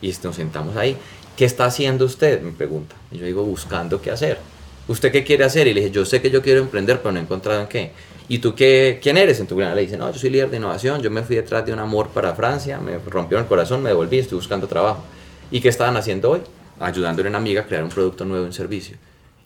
Y 0.00 0.14
nos 0.22 0.36
sentamos 0.36 0.76
ahí. 0.76 0.96
¿Qué 1.36 1.44
está 1.44 1.64
haciendo 1.64 2.04
usted? 2.04 2.40
Me 2.42 2.52
pregunta. 2.52 2.94
Y 3.10 3.18
yo 3.18 3.26
digo, 3.26 3.42
buscando 3.42 4.00
qué 4.00 4.10
hacer. 4.10 4.38
¿Usted 4.86 5.10
qué 5.10 5.24
quiere 5.24 5.44
hacer? 5.44 5.66
Y 5.66 5.74
le 5.74 5.80
dije, 5.80 5.92
yo 5.92 6.04
sé 6.04 6.20
que 6.20 6.30
yo 6.30 6.40
quiero 6.42 6.60
emprender, 6.60 6.98
pero 6.98 7.12
no 7.12 7.18
he 7.18 7.22
encontrado 7.22 7.60
en 7.60 7.66
qué. 7.66 7.92
¿Y 8.28 8.38
tú 8.38 8.54
qué, 8.54 9.00
quién 9.02 9.16
eres 9.16 9.40
en 9.40 9.48
tu 9.48 9.58
Le 9.58 9.80
dice, 9.80 9.96
no, 9.96 10.10
yo 10.12 10.18
soy 10.18 10.30
líder 10.30 10.50
de 10.50 10.58
innovación, 10.58 11.02
yo 11.02 11.10
me 11.10 11.22
fui 11.24 11.34
detrás 11.34 11.66
de 11.66 11.72
un 11.72 11.80
amor 11.80 12.10
para 12.10 12.32
Francia, 12.34 12.78
me 12.78 12.98
rompió 12.98 13.38
el 13.38 13.46
corazón, 13.46 13.82
me 13.82 13.88
devolví, 13.88 14.20
estoy 14.20 14.36
buscando 14.36 14.68
trabajo. 14.68 15.02
¿Y 15.50 15.60
qué 15.60 15.68
estaban 15.68 15.96
haciendo 15.96 16.30
hoy? 16.30 16.40
Ayudándole 16.78 17.28
a 17.28 17.30
una 17.30 17.38
amiga 17.38 17.62
a 17.62 17.66
crear 17.66 17.82
un 17.82 17.90
producto 17.90 18.24
nuevo, 18.24 18.44
un 18.44 18.52
servicio. 18.52 18.96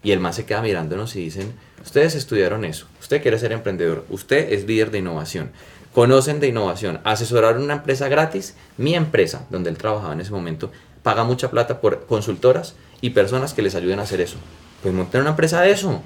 Y 0.04 0.12
el 0.12 0.20
más 0.20 0.36
se 0.36 0.44
queda 0.44 0.62
mirándonos 0.62 1.16
y 1.16 1.20
dicen, 1.20 1.52
ustedes 1.82 2.14
estudiaron 2.14 2.64
eso, 2.64 2.86
usted 3.00 3.22
quiere 3.22 3.38
ser 3.38 3.50
emprendedor, 3.52 4.04
usted 4.10 4.52
es 4.52 4.66
líder 4.66 4.90
de 4.90 4.98
innovación, 4.98 5.50
conocen 5.92 6.38
de 6.38 6.48
innovación, 6.48 7.00
asesorar 7.04 7.56
una 7.56 7.74
empresa 7.74 8.08
gratis, 8.08 8.54
mi 8.76 8.94
empresa, 8.94 9.46
donde 9.50 9.70
él 9.70 9.78
trabajaba 9.78 10.12
en 10.12 10.20
ese 10.20 10.30
momento, 10.30 10.70
paga 11.02 11.24
mucha 11.24 11.50
plata 11.50 11.80
por 11.80 12.06
consultoras 12.06 12.74
y 13.00 13.10
personas 13.10 13.54
que 13.54 13.62
les 13.62 13.74
ayuden 13.74 13.98
a 13.98 14.02
hacer 14.02 14.20
eso. 14.20 14.36
Pues 14.82 14.94
monten 14.94 15.22
una 15.22 15.30
empresa 15.30 15.62
de 15.62 15.70
eso. 15.70 16.02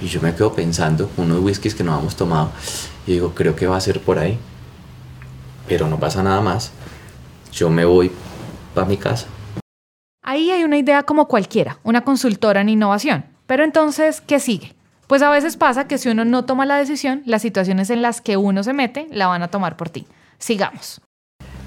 Y 0.00 0.08
yo 0.08 0.20
me 0.20 0.34
quedo 0.34 0.52
pensando, 0.52 1.10
unos 1.16 1.40
whiskies 1.40 1.74
que 1.74 1.82
nos 1.82 1.98
hemos 1.98 2.16
tomado, 2.16 2.50
y 3.06 3.12
digo, 3.12 3.32
creo 3.34 3.56
que 3.56 3.66
va 3.66 3.76
a 3.76 3.80
ser 3.80 4.00
por 4.00 4.18
ahí. 4.18 4.38
Pero 5.68 5.88
no 5.88 5.98
pasa 5.98 6.22
nada 6.22 6.40
más. 6.40 6.70
Yo 7.52 7.70
me 7.70 7.84
voy 7.84 8.10
para 8.74 8.86
mi 8.86 8.96
casa. 8.96 9.26
Ahí 10.28 10.50
hay 10.50 10.64
una 10.64 10.76
idea 10.76 11.04
como 11.04 11.28
cualquiera, 11.28 11.78
una 11.84 12.02
consultora 12.02 12.60
en 12.60 12.68
innovación. 12.68 13.26
Pero 13.46 13.62
entonces, 13.62 14.20
¿qué 14.20 14.40
sigue? 14.40 14.74
Pues 15.06 15.22
a 15.22 15.30
veces 15.30 15.56
pasa 15.56 15.86
que 15.86 15.98
si 15.98 16.08
uno 16.08 16.24
no 16.24 16.44
toma 16.44 16.66
la 16.66 16.78
decisión, 16.78 17.22
las 17.26 17.42
situaciones 17.42 17.90
en 17.90 18.02
las 18.02 18.20
que 18.20 18.36
uno 18.36 18.64
se 18.64 18.72
mete 18.72 19.06
la 19.12 19.28
van 19.28 19.44
a 19.44 19.52
tomar 19.52 19.76
por 19.76 19.88
ti. 19.88 20.04
Sigamos. 20.38 21.00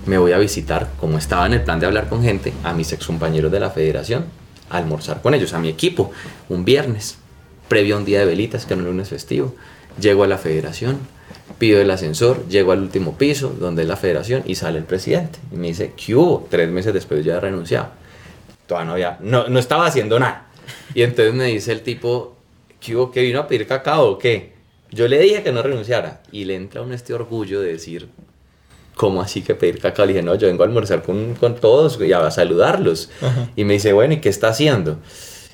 Me 0.05 0.17
voy 0.17 0.33
a 0.33 0.37
visitar, 0.37 0.89
como 0.99 1.17
estaba 1.17 1.45
en 1.45 1.53
el 1.53 1.61
plan 1.61 1.79
de 1.79 1.85
hablar 1.85 2.09
con 2.09 2.21
gente, 2.21 2.51
a 2.65 2.73
mis 2.73 2.91
excompañeros 2.91 3.49
de 3.49 3.61
la 3.61 3.69
federación, 3.69 4.25
a 4.69 4.75
almorzar 4.75 5.21
con 5.21 5.33
ellos, 5.33 5.53
a 5.53 5.59
mi 5.59 5.69
equipo, 5.69 6.11
un 6.49 6.65
viernes, 6.65 7.17
previo 7.69 7.95
a 7.95 7.99
un 7.99 8.03
día 8.03 8.19
de 8.19 8.25
velitas, 8.25 8.65
que 8.65 8.73
era 8.73 8.81
un 8.81 8.89
lunes 8.89 9.07
festivo. 9.07 9.55
Llego 10.01 10.25
a 10.25 10.27
la 10.27 10.37
federación, 10.37 10.99
pido 11.59 11.79
el 11.79 11.89
ascensor, 11.91 12.45
llego 12.49 12.73
al 12.73 12.81
último 12.81 13.17
piso, 13.17 13.55
donde 13.57 13.83
es 13.83 13.87
la 13.87 13.95
federación, 13.95 14.43
y 14.45 14.55
sale 14.55 14.79
el 14.79 14.83
presidente. 14.83 15.39
Y 15.53 15.55
me 15.55 15.67
dice, 15.67 15.93
¿qué 15.95 16.13
hubo? 16.13 16.45
Tres 16.49 16.69
meses 16.69 16.93
después 16.93 17.23
ya 17.23 17.37
he 17.37 17.39
renunciado 17.39 17.98
todavía 18.69 18.85
no 18.85 18.93
había, 18.93 19.17
no, 19.19 19.47
no 19.49 19.59
estaba 19.59 19.87
haciendo 19.87 20.19
nada. 20.19 20.47
Y 20.93 21.01
entonces 21.01 21.33
me 21.33 21.45
dice 21.45 21.71
el 21.71 21.81
tipo, 21.81 22.37
¿qué 22.79 22.95
hubo? 22.95 23.11
¿Que 23.11 23.21
vino 23.23 23.39
a 23.39 23.47
pedir 23.47 23.65
cacao 23.67 24.11
o 24.11 24.17
qué? 24.19 24.53
Yo 24.91 25.07
le 25.07 25.19
dije 25.19 25.41
que 25.41 25.51
no 25.51 25.63
renunciara. 25.63 26.21
Y 26.31 26.45
le 26.45 26.55
entra 26.55 26.83
un 26.83 26.93
este 26.93 27.13
orgullo 27.13 27.61
de 27.61 27.73
decir, 27.73 28.07
¿cómo 28.95 29.21
así 29.21 29.41
que 29.41 29.55
pedir 29.55 29.79
cacao? 29.79 30.05
Le 30.05 30.13
dije, 30.13 30.23
no, 30.23 30.35
yo 30.35 30.47
vengo 30.47 30.63
a 30.63 30.67
almorzar 30.67 31.01
con, 31.01 31.33
con 31.33 31.55
todos 31.55 31.99
y 31.99 32.13
a 32.13 32.29
saludarlos. 32.29 33.09
Y 33.55 33.63
me 33.63 33.73
dice, 33.73 33.91
bueno, 33.91 34.13
¿y 34.13 34.17
qué 34.21 34.29
está 34.29 34.49
haciendo? 34.49 34.99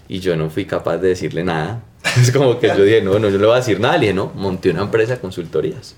Y 0.09 0.19
yo 0.19 0.35
no 0.35 0.49
fui 0.49 0.65
capaz 0.65 0.97
de 0.97 1.07
decirle 1.07 1.43
nada. 1.43 1.83
Es 2.21 2.31
como 2.31 2.59
que 2.59 2.67
yo 2.67 2.83
dije, 2.83 3.01
no, 3.01 3.17
no, 3.17 3.29
yo 3.29 3.35
no 3.35 3.39
le 3.39 3.45
voy 3.45 3.55
a 3.55 3.59
decir 3.59 3.79
nada. 3.79 3.95
Le 3.95 4.01
dije, 4.01 4.13
no, 4.13 4.31
monté 4.35 4.71
una 4.71 4.81
empresa 4.81 5.15
de 5.15 5.21
consultorías. 5.21 5.95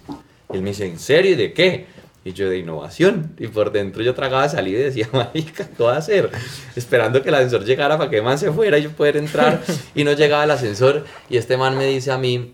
él 0.53 0.61
me 0.61 0.69
dice, 0.69 0.85
¿en 0.85 0.99
serio? 0.99 1.31
¿Y 1.31 1.35
de 1.35 1.51
qué? 1.51 1.87
Y 2.27 2.33
yo 2.33 2.49
de 2.49 2.57
innovación. 2.57 3.31
Y 3.39 3.47
por 3.47 3.71
dentro 3.71 4.03
yo 4.03 4.13
tragaba 4.13 4.49
salida 4.49 4.79
y 4.79 4.83
decía, 4.83 5.07
marica, 5.13 5.65
¿qué 5.65 5.81
voy 5.81 5.93
a 5.93 5.97
hacer? 5.97 6.29
Esperando 6.75 7.23
que 7.23 7.29
el 7.29 7.35
ascensor 7.35 7.63
llegara 7.63 7.97
para 7.97 8.09
que 8.09 8.17
el 8.17 8.23
man 8.23 8.37
se 8.37 8.51
fuera 8.51 8.77
y 8.77 8.83
yo 8.83 8.91
poder 8.91 9.15
entrar. 9.15 9.61
Y 9.95 10.03
no 10.03 10.11
llegaba 10.11 10.43
el 10.43 10.51
ascensor. 10.51 11.05
Y 11.29 11.37
este 11.37 11.55
man 11.55 11.77
me 11.77 11.85
dice 11.85 12.11
a 12.11 12.17
mí, 12.17 12.53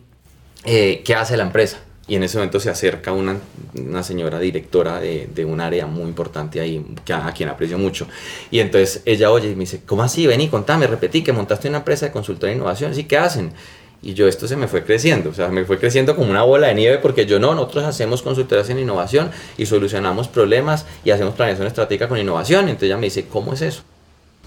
eh, 0.63 1.01
¿qué 1.03 1.15
hace 1.15 1.37
la 1.37 1.43
empresa? 1.43 1.79
Y 2.05 2.15
en 2.15 2.23
ese 2.23 2.37
momento 2.37 2.59
se 2.59 2.69
acerca 2.69 3.13
una, 3.13 3.37
una 3.73 4.03
señora 4.03 4.37
directora 4.37 4.99
de, 4.99 5.27
de, 5.33 5.43
un 5.43 5.59
área 5.59 5.87
muy 5.87 6.03
importante 6.03 6.59
ahí, 6.59 6.85
que 7.03 7.13
a, 7.13 7.25
a, 7.25 7.33
quien 7.33 7.49
aprecio 7.49 7.79
mucho. 7.79 8.07
Y 8.51 8.59
entonces 8.59 9.01
ella 9.05 9.31
oye 9.31 9.49
y 9.49 9.55
me 9.55 9.61
dice, 9.61 9.81
¿cómo 9.87 10.03
así? 10.03 10.27
Vení, 10.27 10.49
contame, 10.49 10.85
repetí 10.85 11.23
que 11.23 11.31
montaste 11.31 11.67
una 11.69 11.79
empresa 11.79 12.05
de 12.05 12.11
consultoría 12.11 12.51
de 12.51 12.57
innovación. 12.57 12.93
¿Sí 12.93 13.05
qué 13.05 13.17
hacen? 13.17 13.53
Y 14.03 14.13
yo 14.15 14.27
esto 14.27 14.49
se 14.49 14.57
me 14.57 14.67
fue 14.67 14.83
creciendo, 14.83 15.29
o 15.29 15.33
sea, 15.33 15.47
me 15.47 15.63
fue 15.63 15.79
creciendo 15.79 16.15
como 16.17 16.29
una 16.29 16.43
bola 16.43 16.67
de 16.67 16.75
nieve 16.75 16.97
porque 16.97 17.25
yo 17.25 17.39
no, 17.39 17.55
nosotros 17.55 17.85
hacemos 17.85 18.21
consultorías 18.21 18.69
en 18.69 18.79
innovación 18.79 19.31
y 19.57 19.65
solucionamos 19.65 20.27
problemas 20.27 20.85
y 21.05 21.11
hacemos 21.11 21.35
planeación 21.35 21.67
estratégica 21.67 22.09
con 22.09 22.17
innovación. 22.17 22.67
Entonces 22.67 22.87
ella 22.87 22.97
me 22.97 23.05
dice, 23.05 23.27
¿cómo 23.27 23.53
es 23.53 23.61
eso? 23.61 23.83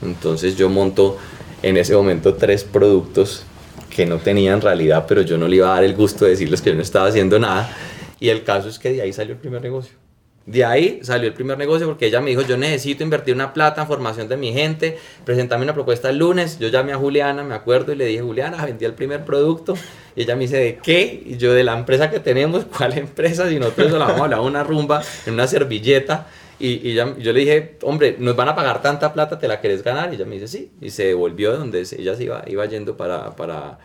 Entonces 0.02 0.56
yo 0.56 0.68
monto 0.68 1.16
en 1.62 1.78
ese 1.78 1.94
momento 1.94 2.34
tres 2.34 2.64
productos 2.64 3.44
que 3.88 4.04
no 4.04 4.18
tenía 4.18 4.52
en 4.52 4.60
realidad, 4.60 5.06
pero 5.08 5.22
yo 5.22 5.38
no 5.38 5.48
le 5.48 5.56
iba 5.56 5.70
a 5.70 5.76
dar 5.76 5.84
el 5.84 5.94
gusto 5.94 6.26
de 6.26 6.32
decirles 6.32 6.60
que 6.60 6.68
yo 6.68 6.76
no 6.76 6.82
estaba 6.82 7.08
haciendo 7.08 7.38
nada. 7.38 7.74
Y 8.20 8.28
el 8.28 8.44
caso 8.44 8.68
es 8.68 8.78
que 8.78 8.92
de 8.92 9.00
ahí 9.00 9.12
salió 9.14 9.32
el 9.32 9.40
primer 9.40 9.62
negocio. 9.62 9.94
De 10.46 10.64
ahí 10.64 11.00
salió 11.02 11.26
el 11.26 11.34
primer 11.34 11.58
negocio 11.58 11.88
porque 11.88 12.06
ella 12.06 12.20
me 12.20 12.30
dijo, 12.30 12.42
yo 12.42 12.56
necesito 12.56 13.02
invertir 13.02 13.34
una 13.34 13.52
plata 13.52 13.82
en 13.82 13.88
formación 13.88 14.28
de 14.28 14.36
mi 14.36 14.52
gente, 14.52 14.96
presentarme 15.24 15.64
una 15.64 15.74
propuesta 15.74 16.08
el 16.08 16.18
lunes. 16.18 16.60
Yo 16.60 16.68
llamé 16.68 16.92
a 16.92 16.96
Juliana, 16.96 17.42
me 17.42 17.56
acuerdo, 17.56 17.92
y 17.92 17.96
le 17.96 18.06
dije, 18.06 18.22
Juliana, 18.22 18.64
vendí 18.64 18.84
el 18.84 18.94
primer 18.94 19.24
producto. 19.24 19.74
Y 20.14 20.22
ella 20.22 20.36
me 20.36 20.42
dice, 20.42 20.58
¿de 20.58 20.78
qué? 20.78 21.20
Y 21.26 21.36
yo, 21.36 21.52
de 21.52 21.64
la 21.64 21.76
empresa 21.76 22.10
que 22.10 22.20
tenemos, 22.20 22.64
¿cuál 22.76 22.96
empresa? 22.96 23.48
Si 23.48 23.58
nosotros 23.58 23.90
la 23.90 24.06
vamos 24.06 24.20
a 24.20 24.24
hablar 24.24 24.40
una 24.40 24.62
rumba 24.62 25.02
en 25.26 25.34
una 25.34 25.48
servilleta. 25.48 26.28
Y, 26.60 26.90
y 26.90 26.94
yo 26.94 27.32
le 27.32 27.40
dije, 27.40 27.78
hombre, 27.82 28.14
nos 28.18 28.36
van 28.36 28.48
a 28.48 28.54
pagar 28.54 28.80
tanta 28.80 29.12
plata, 29.12 29.40
¿te 29.40 29.48
la 29.48 29.60
querés 29.60 29.82
ganar? 29.82 30.12
Y 30.12 30.14
ella 30.14 30.26
me 30.26 30.36
dice, 30.36 30.46
sí. 30.46 30.70
Y 30.80 30.90
se 30.90 31.06
devolvió 31.06 31.50
de 31.50 31.58
donde 31.58 31.80
ella 31.80 32.14
se 32.14 32.22
iba, 32.22 32.44
iba 32.46 32.64
yendo 32.66 32.96
para, 32.96 33.34
para 33.34 33.78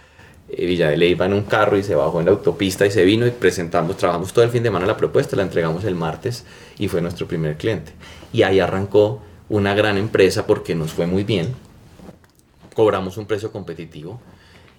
Villa 0.57 0.89
de 0.89 0.97
Ley, 0.97 1.11
iba 1.11 1.25
en 1.25 1.33
un 1.33 1.43
carro 1.43 1.77
y 1.77 1.83
se 1.83 1.95
bajó 1.95 2.19
en 2.19 2.25
la 2.25 2.31
autopista 2.31 2.85
y 2.85 2.91
se 2.91 3.03
vino 3.03 3.25
y 3.25 3.31
presentamos, 3.31 3.97
trabajamos 3.97 4.33
todo 4.33 4.43
el 4.43 4.51
fin 4.51 4.63
de 4.63 4.67
semana 4.67 4.85
la 4.85 4.97
propuesta, 4.97 5.35
la 5.35 5.43
entregamos 5.43 5.83
el 5.85 5.95
martes 5.95 6.45
y 6.77 6.87
fue 6.87 7.01
nuestro 7.01 7.27
primer 7.27 7.57
cliente. 7.57 7.93
Y 8.33 8.43
ahí 8.43 8.59
arrancó 8.59 9.21
una 9.49 9.73
gran 9.73 9.97
empresa 9.97 10.47
porque 10.47 10.75
nos 10.75 10.91
fue 10.91 11.07
muy 11.07 11.23
bien, 11.23 11.53
cobramos 12.73 13.17
un 13.17 13.25
precio 13.25 13.51
competitivo. 13.51 14.19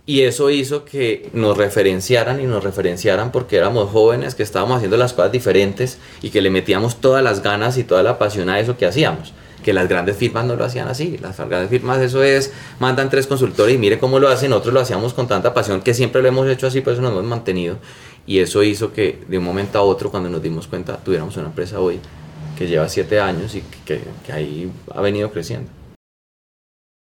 Y 0.04 0.22
eso 0.22 0.50
hizo 0.50 0.84
que 0.84 1.30
nos 1.32 1.56
referenciaran 1.56 2.40
y 2.40 2.44
nos 2.44 2.64
referenciaran 2.64 3.30
porque 3.30 3.56
éramos 3.56 3.90
jóvenes 3.90 4.34
que 4.34 4.42
estábamos 4.42 4.78
haciendo 4.78 4.96
las 4.96 5.12
cosas 5.12 5.30
diferentes 5.30 5.98
y 6.22 6.30
que 6.30 6.42
le 6.42 6.50
metíamos 6.50 7.00
todas 7.00 7.22
las 7.22 7.40
ganas 7.40 7.78
y 7.78 7.84
toda 7.84 8.02
la 8.02 8.18
pasión 8.18 8.48
a 8.48 8.58
eso 8.58 8.76
que 8.76 8.86
hacíamos. 8.86 9.32
Que 9.62 9.72
las 9.72 9.88
grandes 9.88 10.16
firmas 10.16 10.44
no 10.44 10.56
lo 10.56 10.64
hacían 10.64 10.88
así. 10.88 11.18
Las 11.18 11.36
grandes 11.36 11.70
firmas 11.70 11.98
eso 12.00 12.22
es, 12.22 12.52
mandan 12.80 13.10
tres 13.10 13.26
consultores 13.26 13.74
y 13.74 13.78
mire 13.78 13.98
cómo 13.98 14.18
lo 14.18 14.28
hacen. 14.28 14.50
Nosotros 14.50 14.74
lo 14.74 14.80
hacíamos 14.80 15.14
con 15.14 15.28
tanta 15.28 15.54
pasión 15.54 15.80
que 15.82 15.94
siempre 15.94 16.22
lo 16.22 16.28
hemos 16.28 16.48
hecho 16.48 16.66
así, 16.66 16.80
por 16.80 16.92
eso 16.92 17.02
nos 17.02 17.12
hemos 17.12 17.24
mantenido. 17.24 17.78
Y 18.26 18.38
eso 18.38 18.62
hizo 18.62 18.92
que 18.92 19.24
de 19.28 19.38
un 19.38 19.44
momento 19.44 19.78
a 19.78 19.82
otro, 19.82 20.10
cuando 20.10 20.28
nos 20.28 20.42
dimos 20.42 20.66
cuenta, 20.66 20.96
tuviéramos 20.96 21.36
una 21.36 21.46
empresa 21.46 21.80
hoy 21.80 22.00
que 22.58 22.66
lleva 22.66 22.88
siete 22.88 23.20
años 23.20 23.54
y 23.54 23.62
que, 23.84 24.00
que 24.26 24.32
ahí 24.32 24.70
ha 24.94 25.00
venido 25.00 25.30
creciendo. 25.30 25.70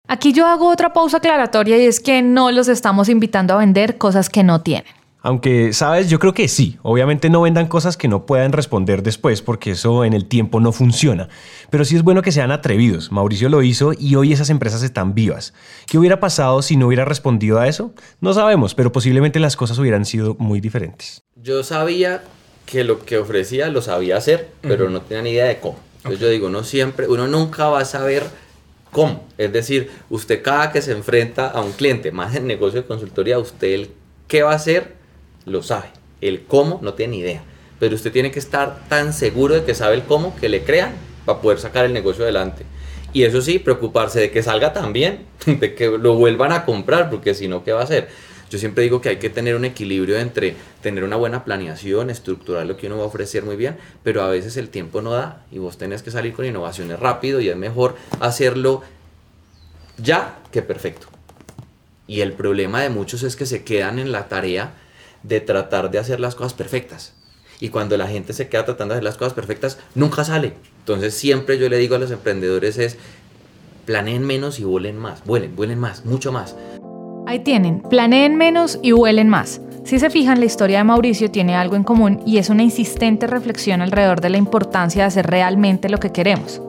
Aquí 0.06 0.32
yo 0.32 0.46
hago 0.46 0.68
otra 0.68 0.92
pausa 0.92 1.18
aclaratoria 1.18 1.78
y 1.78 1.86
es 1.86 2.00
que 2.00 2.20
no 2.20 2.50
los 2.50 2.66
estamos 2.68 3.08
invitando 3.08 3.54
a 3.54 3.58
vender 3.58 3.96
cosas 3.96 4.28
que 4.28 4.42
no 4.42 4.60
tienen. 4.60 4.99
Aunque, 5.22 5.72
sabes, 5.72 6.08
yo 6.08 6.18
creo 6.18 6.32
que 6.32 6.48
sí. 6.48 6.78
Obviamente 6.82 7.28
no 7.28 7.42
vendan 7.42 7.66
cosas 7.66 7.96
que 7.96 8.08
no 8.08 8.24
puedan 8.24 8.52
responder 8.52 9.02
después 9.02 9.42
porque 9.42 9.72
eso 9.72 10.04
en 10.04 10.14
el 10.14 10.26
tiempo 10.26 10.60
no 10.60 10.72
funciona. 10.72 11.28
Pero 11.70 11.84
sí 11.84 11.96
es 11.96 12.02
bueno 12.02 12.22
que 12.22 12.32
sean 12.32 12.50
atrevidos. 12.50 13.12
Mauricio 13.12 13.48
lo 13.48 13.62
hizo 13.62 13.92
y 13.98 14.14
hoy 14.14 14.32
esas 14.32 14.50
empresas 14.50 14.82
están 14.82 15.14
vivas. 15.14 15.52
¿Qué 15.86 15.98
hubiera 15.98 16.20
pasado 16.20 16.62
si 16.62 16.76
no 16.76 16.86
hubiera 16.86 17.04
respondido 17.04 17.58
a 17.58 17.68
eso? 17.68 17.92
No 18.20 18.32
sabemos, 18.32 18.74
pero 18.74 18.92
posiblemente 18.92 19.40
las 19.40 19.56
cosas 19.56 19.78
hubieran 19.78 20.06
sido 20.06 20.36
muy 20.38 20.60
diferentes. 20.60 21.22
Yo 21.36 21.62
sabía 21.62 22.22
que 22.64 22.84
lo 22.84 23.04
que 23.04 23.18
ofrecía 23.18 23.68
lo 23.68 23.82
sabía 23.82 24.16
hacer, 24.16 24.48
pero 24.62 24.84
uh 24.84 24.88
-huh. 24.88 24.92
no 24.92 25.00
tenía 25.02 25.22
ni 25.22 25.30
idea 25.30 25.46
de 25.46 25.58
cómo. 25.58 25.78
Entonces 25.98 26.18
okay. 26.18 26.28
yo 26.28 26.32
digo, 26.32 26.48
no 26.50 26.64
siempre, 26.64 27.08
uno 27.08 27.28
nunca 27.28 27.68
va 27.68 27.80
a 27.80 27.84
saber 27.84 28.24
cómo. 28.90 29.26
Es 29.36 29.52
decir, 29.52 29.90
usted 30.08 30.42
cada 30.42 30.72
que 30.72 30.80
se 30.80 30.92
enfrenta 30.92 31.48
a 31.48 31.60
un 31.60 31.72
cliente, 31.72 32.10
más 32.10 32.34
en 32.34 32.46
negocio 32.46 32.80
de 32.80 32.86
consultoría, 32.86 33.38
usted 33.38 33.68
el 33.68 33.90
qué 34.26 34.42
va 34.42 34.52
a 34.52 34.56
hacer 34.56 34.99
lo 35.50 35.62
sabe. 35.62 35.88
El 36.20 36.44
cómo 36.44 36.78
no 36.82 36.94
tiene 36.94 37.12
ni 37.12 37.18
idea. 37.20 37.42
Pero 37.78 37.94
usted 37.94 38.12
tiene 38.12 38.30
que 38.30 38.38
estar 38.38 38.88
tan 38.88 39.12
seguro 39.12 39.54
de 39.54 39.64
que 39.64 39.74
sabe 39.74 39.94
el 39.94 40.02
cómo 40.02 40.36
que 40.36 40.48
le 40.48 40.62
crean 40.64 40.92
para 41.24 41.40
poder 41.40 41.58
sacar 41.58 41.84
el 41.84 41.92
negocio 41.92 42.24
adelante. 42.24 42.64
Y 43.12 43.24
eso 43.24 43.42
sí, 43.42 43.58
preocuparse 43.58 44.20
de 44.20 44.30
que 44.30 44.42
salga 44.42 44.72
tan 44.72 44.92
bien, 44.92 45.26
de 45.46 45.74
que 45.74 45.88
lo 45.88 46.14
vuelvan 46.14 46.52
a 46.52 46.64
comprar, 46.64 47.10
porque 47.10 47.34
si 47.34 47.48
no, 47.48 47.64
¿qué 47.64 47.72
va 47.72 47.80
a 47.80 47.84
hacer? 47.84 48.08
Yo 48.50 48.58
siempre 48.58 48.82
digo 48.82 49.00
que 49.00 49.10
hay 49.10 49.16
que 49.18 49.30
tener 49.30 49.54
un 49.54 49.64
equilibrio 49.64 50.18
entre 50.18 50.56
tener 50.82 51.04
una 51.04 51.14
buena 51.14 51.44
planeación, 51.44 52.10
estructurar 52.10 52.66
lo 52.66 52.76
que 52.76 52.88
uno 52.88 52.96
va 52.96 53.04
a 53.04 53.06
ofrecer 53.06 53.44
muy 53.44 53.54
bien, 53.54 53.76
pero 54.02 54.22
a 54.22 54.28
veces 54.28 54.56
el 54.56 54.70
tiempo 54.70 55.02
no 55.02 55.12
da 55.12 55.44
y 55.52 55.58
vos 55.58 55.78
tenés 55.78 56.02
que 56.02 56.10
salir 56.10 56.32
con 56.32 56.44
innovaciones 56.44 56.98
rápido 56.98 57.40
y 57.40 57.48
es 57.48 57.56
mejor 57.56 57.94
hacerlo 58.18 58.82
ya 59.98 60.40
que 60.50 60.62
perfecto. 60.62 61.06
Y 62.08 62.22
el 62.22 62.32
problema 62.32 62.82
de 62.82 62.88
muchos 62.88 63.22
es 63.22 63.36
que 63.36 63.46
se 63.46 63.62
quedan 63.62 64.00
en 64.00 64.10
la 64.10 64.26
tarea 64.28 64.72
de 65.22 65.40
tratar 65.40 65.90
de 65.90 65.98
hacer 65.98 66.20
las 66.20 66.34
cosas 66.34 66.54
perfectas. 66.54 67.14
Y 67.60 67.68
cuando 67.68 67.96
la 67.96 68.08
gente 68.08 68.32
se 68.32 68.48
queda 68.48 68.64
tratando 68.64 68.94
de 68.94 68.98
hacer 68.98 69.04
las 69.04 69.16
cosas 69.16 69.34
perfectas, 69.34 69.78
nunca 69.94 70.24
sale. 70.24 70.54
Entonces 70.78 71.14
siempre 71.14 71.58
yo 71.58 71.68
le 71.68 71.76
digo 71.78 71.94
a 71.94 71.98
los 71.98 72.10
emprendedores 72.10 72.78
es, 72.78 72.96
planeen 73.84 74.24
menos 74.24 74.58
y 74.58 74.64
vuelen 74.64 74.96
más. 74.96 75.24
Vuelen, 75.24 75.54
vuelen 75.54 75.78
más, 75.78 76.04
mucho 76.04 76.32
más. 76.32 76.56
Ahí 77.26 77.40
tienen, 77.40 77.80
planeen 77.80 78.36
menos 78.36 78.78
y 78.82 78.92
vuelen 78.92 79.28
más. 79.28 79.60
Si 79.84 79.98
se 79.98 80.10
fijan, 80.10 80.40
la 80.40 80.46
historia 80.46 80.78
de 80.78 80.84
Mauricio 80.84 81.30
tiene 81.30 81.54
algo 81.54 81.76
en 81.76 81.84
común 81.84 82.22
y 82.26 82.38
es 82.38 82.50
una 82.50 82.62
insistente 82.62 83.26
reflexión 83.26 83.82
alrededor 83.82 84.20
de 84.20 84.30
la 84.30 84.38
importancia 84.38 85.02
de 85.02 85.08
hacer 85.08 85.26
realmente 85.26 85.88
lo 85.88 85.98
que 85.98 86.12
queremos. 86.12 86.62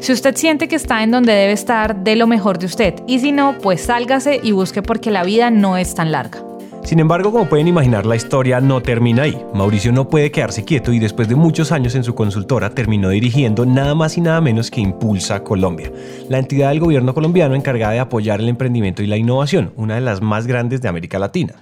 Si 0.00 0.12
usted 0.12 0.36
siente 0.36 0.68
que 0.68 0.76
está 0.76 1.02
en 1.02 1.10
donde 1.10 1.32
debe 1.32 1.52
estar, 1.52 2.04
dé 2.04 2.14
lo 2.14 2.26
mejor 2.26 2.58
de 2.58 2.66
usted. 2.66 2.94
Y 3.06 3.18
si 3.18 3.32
no, 3.32 3.58
pues 3.60 3.82
sálgase 3.82 4.40
y 4.42 4.52
busque 4.52 4.82
porque 4.82 5.10
la 5.10 5.24
vida 5.24 5.50
no 5.50 5.76
es 5.76 5.94
tan 5.94 6.12
larga. 6.12 6.42
Sin 6.88 7.00
embargo, 7.00 7.30
como 7.30 7.50
pueden 7.50 7.68
imaginar, 7.68 8.06
la 8.06 8.16
historia 8.16 8.62
no 8.62 8.80
termina 8.80 9.24
ahí. 9.24 9.38
Mauricio 9.52 9.92
no 9.92 10.08
puede 10.08 10.30
quedarse 10.30 10.64
quieto 10.64 10.90
y 10.90 10.98
después 10.98 11.28
de 11.28 11.34
muchos 11.34 11.70
años 11.70 11.94
en 11.94 12.02
su 12.02 12.14
consultora 12.14 12.70
terminó 12.70 13.10
dirigiendo 13.10 13.66
nada 13.66 13.94
más 13.94 14.16
y 14.16 14.22
nada 14.22 14.40
menos 14.40 14.70
que 14.70 14.80
Impulsa 14.80 15.44
Colombia, 15.44 15.92
la 16.30 16.38
entidad 16.38 16.70
del 16.70 16.80
gobierno 16.80 17.12
colombiano 17.12 17.54
encargada 17.54 17.92
de 17.92 17.98
apoyar 17.98 18.40
el 18.40 18.48
emprendimiento 18.48 19.02
y 19.02 19.06
la 19.06 19.18
innovación, 19.18 19.74
una 19.76 19.96
de 19.96 20.00
las 20.00 20.22
más 20.22 20.46
grandes 20.46 20.80
de 20.80 20.88
América 20.88 21.18
Latina. 21.18 21.56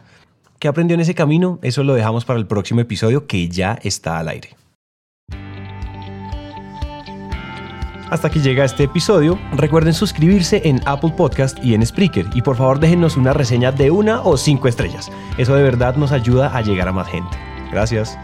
¿Qué 0.60 0.68
aprendió 0.68 0.94
en 0.94 1.00
ese 1.00 1.16
camino? 1.16 1.58
Eso 1.60 1.82
lo 1.82 1.94
dejamos 1.94 2.24
para 2.24 2.38
el 2.38 2.46
próximo 2.46 2.80
episodio 2.80 3.26
que 3.26 3.48
ya 3.48 3.80
está 3.82 4.20
al 4.20 4.28
aire. 4.28 4.50
Hasta 8.10 8.28
aquí 8.28 8.40
llega 8.40 8.64
este 8.64 8.84
episodio. 8.84 9.38
Recuerden 9.52 9.92
suscribirse 9.92 10.62
en 10.64 10.80
Apple 10.86 11.12
Podcast 11.16 11.62
y 11.64 11.74
en 11.74 11.84
Spreaker 11.84 12.26
y 12.34 12.42
por 12.42 12.56
favor 12.56 12.78
déjenos 12.78 13.16
una 13.16 13.32
reseña 13.32 13.72
de 13.72 13.90
una 13.90 14.20
o 14.22 14.36
cinco 14.36 14.68
estrellas. 14.68 15.10
Eso 15.38 15.54
de 15.56 15.62
verdad 15.62 15.96
nos 15.96 16.12
ayuda 16.12 16.56
a 16.56 16.60
llegar 16.62 16.88
a 16.88 16.92
más 16.92 17.08
gente. 17.08 17.36
Gracias. 17.72 18.16